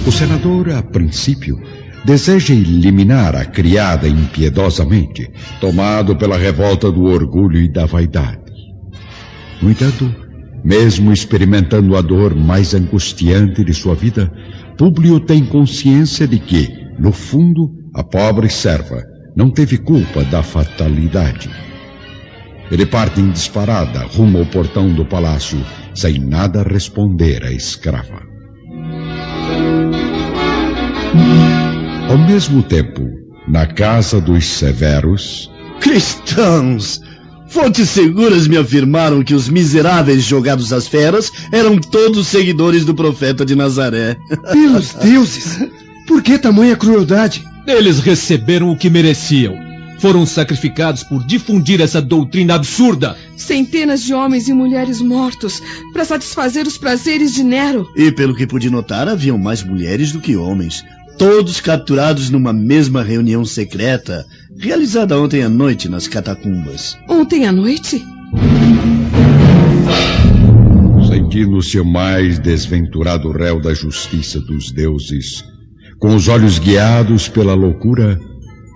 O 0.06 0.12
senador, 0.12 0.72
a 0.72 0.82
princípio, 0.82 1.62
deseja 2.04 2.54
eliminar 2.54 3.36
a 3.36 3.46
criada 3.46 4.08
impiedosamente, 4.08 5.30
tomado 5.60 6.16
pela 6.16 6.38
revolta 6.38 6.92
do 6.92 7.04
orgulho 7.04 7.58
e 7.58 7.72
da 7.72 7.86
vaidade. 7.86 8.42
No 9.62 9.70
entanto, 9.70 10.14
mesmo 10.64 11.14
experimentando 11.14 11.96
a 11.96 12.02
dor 12.02 12.36
mais 12.36 12.74
angustiante 12.74 13.64
de 13.64 13.74
sua 13.74 13.94
vida, 13.94 14.32
Públio 14.78 15.20
tem 15.20 15.46
consciência 15.46 16.28
de 16.28 16.40
que, 16.40 16.68
no 16.98 17.12
fundo, 17.12 17.70
a 17.94 18.04
pobre 18.04 18.50
serva 18.50 19.04
não 19.36 19.52
teve 19.52 19.78
culpa 19.78 20.24
da 20.24 20.42
fatalidade. 20.42 21.50
Ele 22.72 22.86
parte 22.86 23.20
em 23.20 23.30
disparada 23.30 24.00
rumo 24.06 24.40
ao 24.40 24.46
portão 24.46 24.94
do 24.94 25.04
palácio, 25.04 25.62
sem 25.94 26.18
nada 26.18 26.64
responder 26.64 27.44
à 27.44 27.52
escrava. 27.52 28.22
Ao 32.10 32.18
mesmo 32.18 32.64
tempo, 32.64 33.02
na 33.46 33.66
casa 33.66 34.22
dos 34.22 34.46
Severos. 34.46 35.52
Cristãos! 35.82 37.02
Fontes 37.50 37.90
seguras 37.90 38.48
me 38.48 38.56
afirmaram 38.56 39.22
que 39.22 39.34
os 39.34 39.50
miseráveis 39.50 40.24
jogados 40.24 40.72
às 40.72 40.88
feras 40.88 41.30
eram 41.52 41.78
todos 41.78 42.28
seguidores 42.28 42.86
do 42.86 42.96
profeta 42.96 43.46
de 43.46 43.54
Nazaré. 43.54 44.16
Pelos 44.50 44.94
deuses! 44.94 45.60
Por 46.08 46.24
que 46.24 46.40
tamanha 46.40 46.78
crueldade? 46.78 47.44
Eles 47.68 48.00
receberam 48.00 48.72
o 48.72 48.78
que 48.78 48.90
mereciam. 48.90 49.71
Foram 50.02 50.26
sacrificados 50.26 51.04
por 51.04 51.24
difundir 51.24 51.80
essa 51.80 52.02
doutrina 52.02 52.56
absurda. 52.56 53.16
Centenas 53.38 54.04
de 54.04 54.16
homens 54.16 54.50
e 54.50 54.54
mulheres 54.54 55.00
mortos 55.00 55.62
para 55.94 56.04
satisfazer 56.04 56.66
os 56.66 56.76
prazeres 56.76 57.36
de 57.36 57.44
Nero. 57.44 57.88
E 57.96 58.12
pelo 58.12 58.36
que 58.36 58.48
pude 58.48 58.70
notar, 58.72 59.08
haviam 59.08 59.38
mais 59.38 59.64
mulheres 59.64 60.12
do 60.12 60.20
que 60.20 60.36
homens 60.36 60.84
todos 61.20 61.62
capturados 61.62 62.32
numa 62.32 62.52
mesma 62.52 63.04
reunião 63.04 63.46
secreta, 63.46 64.26
realizada 64.58 65.20
ontem 65.20 65.44
à 65.44 65.50
noite 65.50 65.88
nas 65.88 66.08
catacumbas. 66.08 66.98
Ontem 67.08 67.46
à 67.46 67.52
noite? 67.52 68.04
Sentindo-se 71.08 71.80
o 71.80 71.86
mais 71.86 72.40
desventurado 72.40 73.32
réu 73.32 73.62
da 73.62 73.72
justiça 73.72 74.40
dos 74.40 74.72
deuses, 74.72 75.46
com 76.00 76.16
os 76.16 76.28
olhos 76.28 76.58
guiados 76.58 77.28
pela 77.28 77.54
loucura, 77.54 78.20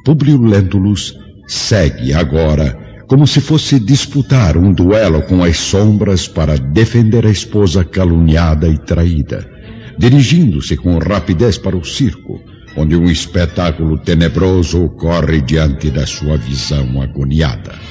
Publio 0.06 0.41
Lentulus 0.41 1.18
segue 1.48 2.13
agora 2.13 3.04
como 3.08 3.28
se 3.28 3.41
fosse 3.41 3.80
disputar 3.80 4.56
um 4.56 4.72
duelo 4.72 5.24
com 5.24 5.44
as 5.44 5.58
sombras 5.58 6.28
para 6.28 6.58
defender 6.58 7.26
a 7.26 7.30
esposa 7.30 7.84
caluniada 7.84 8.68
e 8.68 8.78
traída 8.78 9.56
dirigindo-se 9.98 10.78
com 10.78 10.98
rapidez 10.98 11.58
para 11.58 11.76
o 11.76 11.84
circo, 11.84 12.41
onde 12.76 12.96
um 12.96 13.06
espetáculo 13.06 13.98
tenebroso 13.98 14.89
corre 14.89 15.41
diante 15.41 15.89
da 15.89 16.06
sua 16.06 16.38
visão 16.38 17.02
agoniada. 17.02 17.74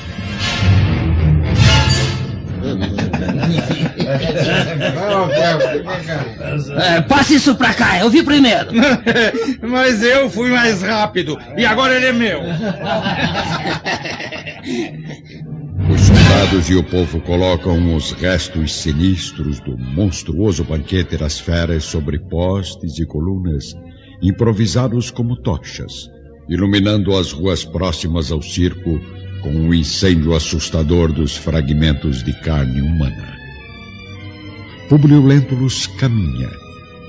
É, 6.80 7.00
passe 7.02 7.36
isso 7.36 7.54
pra 7.54 7.72
cá, 7.74 8.00
eu 8.00 8.10
vi 8.10 8.22
primeiro. 8.22 8.70
Mas 9.62 10.02
eu 10.02 10.28
fui 10.30 10.50
mais 10.50 10.82
rápido 10.82 11.38
e 11.56 11.64
agora 11.64 11.94
ele 11.94 12.06
é 12.06 12.12
meu. 12.12 12.40
Os 15.92 16.00
soldados 16.00 16.70
e 16.70 16.74
o 16.74 16.82
povo 16.82 17.20
colocam 17.20 17.94
os 17.94 18.12
restos 18.12 18.74
sinistros 18.74 19.60
do 19.60 19.76
monstruoso 19.76 20.64
banquete 20.64 21.16
das 21.16 21.38
feras 21.38 21.84
sobre 21.84 22.18
postes 22.18 22.98
e 22.98 23.06
colunas, 23.06 23.74
improvisados 24.22 25.10
como 25.10 25.36
tochas, 25.36 26.10
iluminando 26.48 27.14
as 27.16 27.32
ruas 27.32 27.64
próximas 27.64 28.32
ao 28.32 28.40
circo 28.40 29.00
com 29.42 29.50
o 29.50 29.66
um 29.66 29.74
incêndio 29.74 30.34
assustador 30.34 31.12
dos 31.12 31.36
fragmentos 31.36 32.22
de 32.22 32.32
carne 32.40 32.80
humana. 32.80 33.33
Publio 34.88 35.24
Lentulus 35.24 35.86
caminha, 35.86 36.50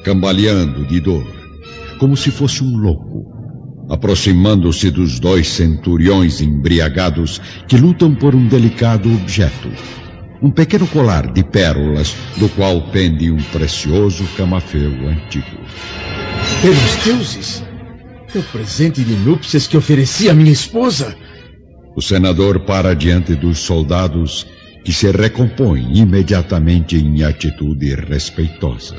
cambaleando 0.03 0.85
de 0.85 1.01
dor, 1.01 1.25
como 1.99 2.15
se 2.15 2.31
fosse 2.31 2.63
um 2.63 2.77
louco, 2.77 3.25
aproximando-se 3.89 4.89
dos 4.89 5.19
dois 5.19 5.49
centuriões 5.49 6.39
embriagados 6.39 7.41
que 7.67 7.75
lutam 7.75 8.15
por 8.15 8.33
um 8.33 8.47
delicado 8.47 9.13
objeto. 9.13 9.69
Um 10.41 10.51
pequeno 10.51 10.87
colar 10.87 11.31
de 11.33 11.43
pérolas, 11.43 12.15
do 12.37 12.47
qual 12.49 12.81
pende 12.91 13.29
um 13.29 13.41
precioso 13.51 14.23
camafeu 14.37 14.91
antigo. 15.09 15.57
Pelos 16.61 17.03
deuses! 17.03 17.63
É 18.33 18.39
o 18.39 18.43
presente 18.43 19.03
de 19.03 19.15
núpcias 19.15 19.67
que 19.67 19.77
ofereci 19.77 20.29
à 20.29 20.33
minha 20.33 20.51
esposa! 20.51 21.15
O 21.95 22.01
senador 22.01 22.61
para 22.61 22.93
diante 22.93 23.35
dos 23.35 23.59
soldados, 23.59 24.45
que 24.85 24.93
se 24.93 25.11
recompõem 25.11 25.97
imediatamente 25.97 26.95
em 26.95 27.23
atitude 27.23 27.95
respeitosa. 27.95 28.95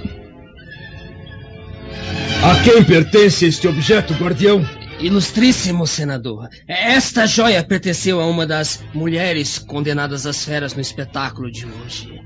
A 2.43 2.62
quem 2.64 2.82
pertence 2.82 3.47
este 3.47 3.68
objeto, 3.68 4.12
guardião? 4.14 4.68
Ilustríssimo 4.99 5.87
senador, 5.87 6.49
esta 6.66 7.26
joia 7.26 7.62
pertenceu 7.62 8.20
a 8.20 8.26
uma 8.26 8.47
das 8.47 8.82
mulheres 8.93 9.59
condenadas 9.59 10.26
às 10.26 10.45
feras 10.45 10.74
no 10.74 10.80
espetáculo 10.80 11.53
de 11.53 11.66
hoje. 11.66 12.20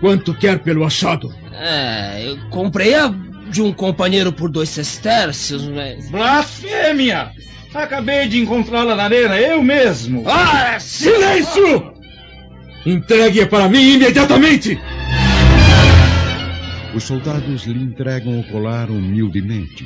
Quanto 0.00 0.34
quer 0.34 0.58
pelo 0.58 0.84
achado? 0.84 1.32
É, 1.52 2.26
eu 2.26 2.38
comprei 2.50 2.94
a 2.94 3.08
de 3.50 3.62
um 3.62 3.72
companheiro 3.72 4.32
por 4.32 4.50
dois 4.50 4.68
sestércios, 4.68 5.68
mas... 5.68 6.10
Blasfêmia! 6.10 7.30
Acabei 7.72 8.26
de 8.26 8.40
encontrá-la 8.40 8.96
na 8.96 9.04
arena, 9.04 9.38
eu 9.38 9.62
mesmo. 9.62 10.24
Ah, 10.26 10.78
silêncio! 10.80 11.95
Entregue-a 12.86 13.48
para 13.48 13.68
mim 13.68 13.94
imediatamente! 13.94 14.78
Os 16.94 17.02
soldados 17.02 17.64
lhe 17.66 17.82
entregam 17.82 18.38
o 18.38 18.44
colar 18.44 18.88
humildemente, 18.88 19.84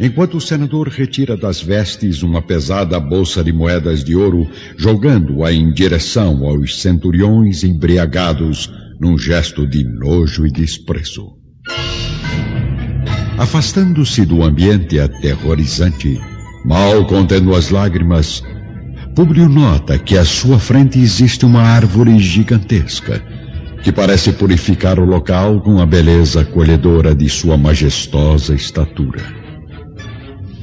enquanto 0.00 0.38
o 0.38 0.40
senador 0.40 0.88
retira 0.88 1.36
das 1.36 1.62
vestes 1.62 2.24
uma 2.24 2.42
pesada 2.42 2.98
bolsa 2.98 3.44
de 3.44 3.52
moedas 3.52 4.02
de 4.02 4.16
ouro, 4.16 4.50
jogando-a 4.76 5.52
em 5.52 5.72
direção 5.72 6.44
aos 6.44 6.82
centuriões 6.82 7.62
embriagados 7.62 8.68
num 9.00 9.16
gesto 9.16 9.64
de 9.64 9.84
nojo 9.84 10.44
e 10.44 10.50
desprezo. 10.50 11.36
Afastando-se 13.38 14.26
do 14.26 14.42
ambiente 14.42 14.98
aterrorizante, 14.98 16.20
mal 16.64 17.06
contendo 17.06 17.54
as 17.54 17.70
lágrimas, 17.70 18.42
Públio 19.14 19.46
nota 19.46 19.98
que 19.98 20.16
à 20.16 20.24
sua 20.24 20.58
frente 20.58 20.98
existe 20.98 21.44
uma 21.44 21.60
árvore 21.60 22.18
gigantesca, 22.18 23.22
que 23.82 23.92
parece 23.92 24.32
purificar 24.32 24.98
o 24.98 25.04
local 25.04 25.60
com 25.60 25.80
a 25.80 25.86
beleza 25.86 26.40
acolhedora 26.40 27.14
de 27.14 27.28
sua 27.28 27.58
majestosa 27.58 28.54
estatura. 28.54 29.22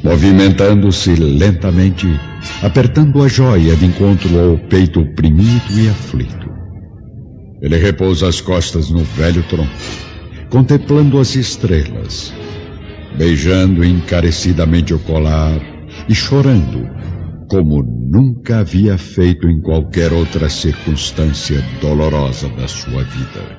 Movimentando-se 0.04 1.14
lentamente, 1.14 2.08
apertando 2.64 3.22
a 3.22 3.28
joia 3.28 3.76
de 3.76 3.86
encontro 3.86 4.40
ao 4.40 4.58
peito 4.58 5.02
oprimido 5.02 5.72
e 5.78 5.88
aflito. 5.88 6.50
Ele 7.62 7.78
repousa 7.78 8.28
as 8.28 8.42
costas 8.42 8.90
no 8.90 9.04
velho 9.04 9.44
tronco, 9.44 9.70
contemplando 10.50 11.20
as 11.20 11.36
estrelas, 11.36 12.34
beijando 13.16 13.86
encarecidamente 13.86 14.92
o 14.92 14.98
colar 14.98 15.62
e 16.08 16.16
chorando, 16.16 16.99
como 17.50 17.82
nunca 17.82 18.60
havia 18.60 18.96
feito 18.96 19.50
em 19.50 19.60
qualquer 19.60 20.14
outra 20.14 20.48
circunstância 20.48 21.66
dolorosa 21.82 22.48
da 22.50 22.68
sua 22.68 23.04
vida. 23.04 23.58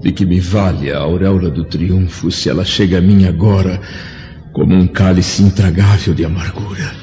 De 0.00 0.12
que 0.12 0.24
me 0.24 0.40
vale 0.40 0.90
a 0.90 0.98
auréola 0.98 1.50
do 1.50 1.64
triunfo 1.64 2.30
se 2.30 2.48
ela 2.48 2.64
chega 2.64 2.98
a 2.98 3.00
mim 3.02 3.26
agora 3.26 3.80
como 4.52 4.74
um 4.74 4.86
cálice 4.86 5.42
intragável 5.42 6.14
de 6.14 6.24
amargura? 6.24 6.94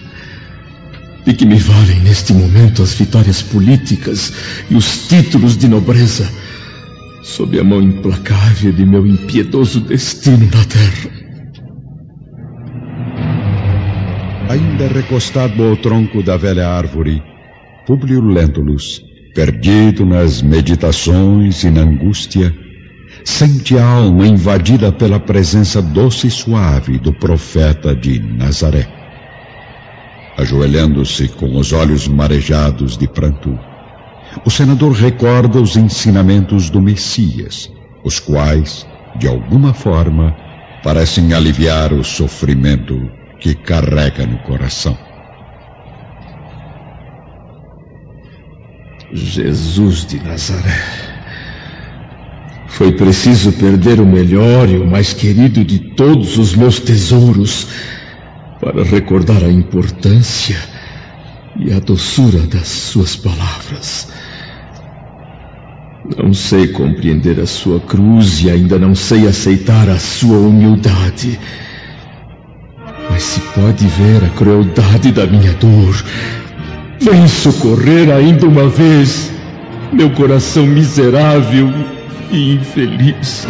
De 1.24 1.34
que 1.34 1.46
me 1.46 1.58
valem 1.58 2.00
neste 2.00 2.34
momento 2.34 2.82
as 2.82 2.96
vitórias 2.96 3.44
políticas 3.44 4.34
e 4.70 4.76
os 4.76 5.08
títulos 5.08 5.56
de 5.56 5.68
nobreza 5.68 6.28
sob 7.22 7.60
a 7.60 7.64
mão 7.64 7.80
implacável 7.80 8.72
de 8.72 8.84
meu 8.84 9.06
impiedoso 9.06 9.80
destino 9.80 10.46
na 10.46 10.66
terra? 10.66 11.21
Ainda 14.52 14.86
recostado 14.86 15.64
ao 15.64 15.78
tronco 15.78 16.22
da 16.22 16.36
velha 16.36 16.68
árvore, 16.68 17.24
Públio 17.88 18.20
Lentulus, 18.20 19.02
perdido 19.34 20.06
nas 20.06 20.42
meditações 20.42 21.64
e 21.64 21.70
na 21.70 21.84
angústia, 21.84 22.54
sente 23.24 23.78
a 23.78 23.86
alma 23.86 24.28
invadida 24.28 24.92
pela 24.92 25.22
presença 25.22 25.82
doce 25.82 26.28
e 26.28 26.30
suave 26.30 27.00
do 27.00 27.14
profeta 27.14 27.96
de 27.96 28.20
Nazaré. 28.20 28.90
Ajoelhando-se 30.38 31.30
com 31.30 31.56
os 31.58 31.72
olhos 31.72 32.06
marejados 32.10 32.98
de 32.98 33.08
pranto, 33.08 33.58
o 34.44 34.52
senador 34.52 34.92
recorda 34.92 35.62
os 35.62 35.78
ensinamentos 35.78 36.70
do 36.70 36.82
Messias, 36.82 37.72
os 38.04 38.20
quais, 38.20 38.86
de 39.18 39.30
alguma 39.30 39.74
forma, 39.74 40.36
parecem 40.84 41.32
aliviar 41.32 41.94
o 41.94 42.04
sofrimento 42.04 43.21
que 43.42 43.56
carrega 43.56 44.28
no 44.28 44.38
coração. 44.44 44.96
Jesus 49.12 50.06
de 50.06 50.24
Nazaré. 50.24 50.80
Foi 52.68 52.94
preciso 52.94 53.52
perder 53.54 54.00
o 54.00 54.06
melhor 54.06 54.70
e 54.70 54.78
o 54.78 54.88
mais 54.88 55.12
querido 55.12 55.66
de 55.66 55.80
todos 55.96 56.38
os 56.38 56.56
meus 56.56 56.80
tesouros 56.80 57.68
para 58.60 58.84
recordar 58.84 59.44
a 59.44 59.52
importância 59.52 60.58
e 61.56 61.74
a 61.74 61.80
doçura 61.80 62.46
das 62.46 62.68
suas 62.68 63.16
palavras. 63.16 64.08
Não 66.16 66.34
sei 66.34 66.68
compreender 66.68 67.40
a 67.40 67.48
sua 67.48 67.80
cruz 67.80 68.44
e 68.44 68.52
ainda 68.52 68.78
não 68.78 68.94
sei 68.94 69.28
aceitar 69.28 69.90
a 69.90 70.00
sua 70.00 70.38
humildade. 70.38 71.40
Mas 73.12 73.24
se 73.24 73.42
pode 73.42 73.86
ver 73.88 74.24
a 74.24 74.30
crueldade 74.30 75.12
da 75.12 75.28
minha 75.28 75.52
dor, 75.56 75.94
vem 77.02 77.28
socorrer 77.28 78.10
ainda 78.10 78.48
uma 78.48 78.70
vez 78.70 79.30
meu 79.92 80.10
coração 80.12 80.66
miserável 80.66 81.70
e 82.32 82.54
infeliz. 82.54 83.46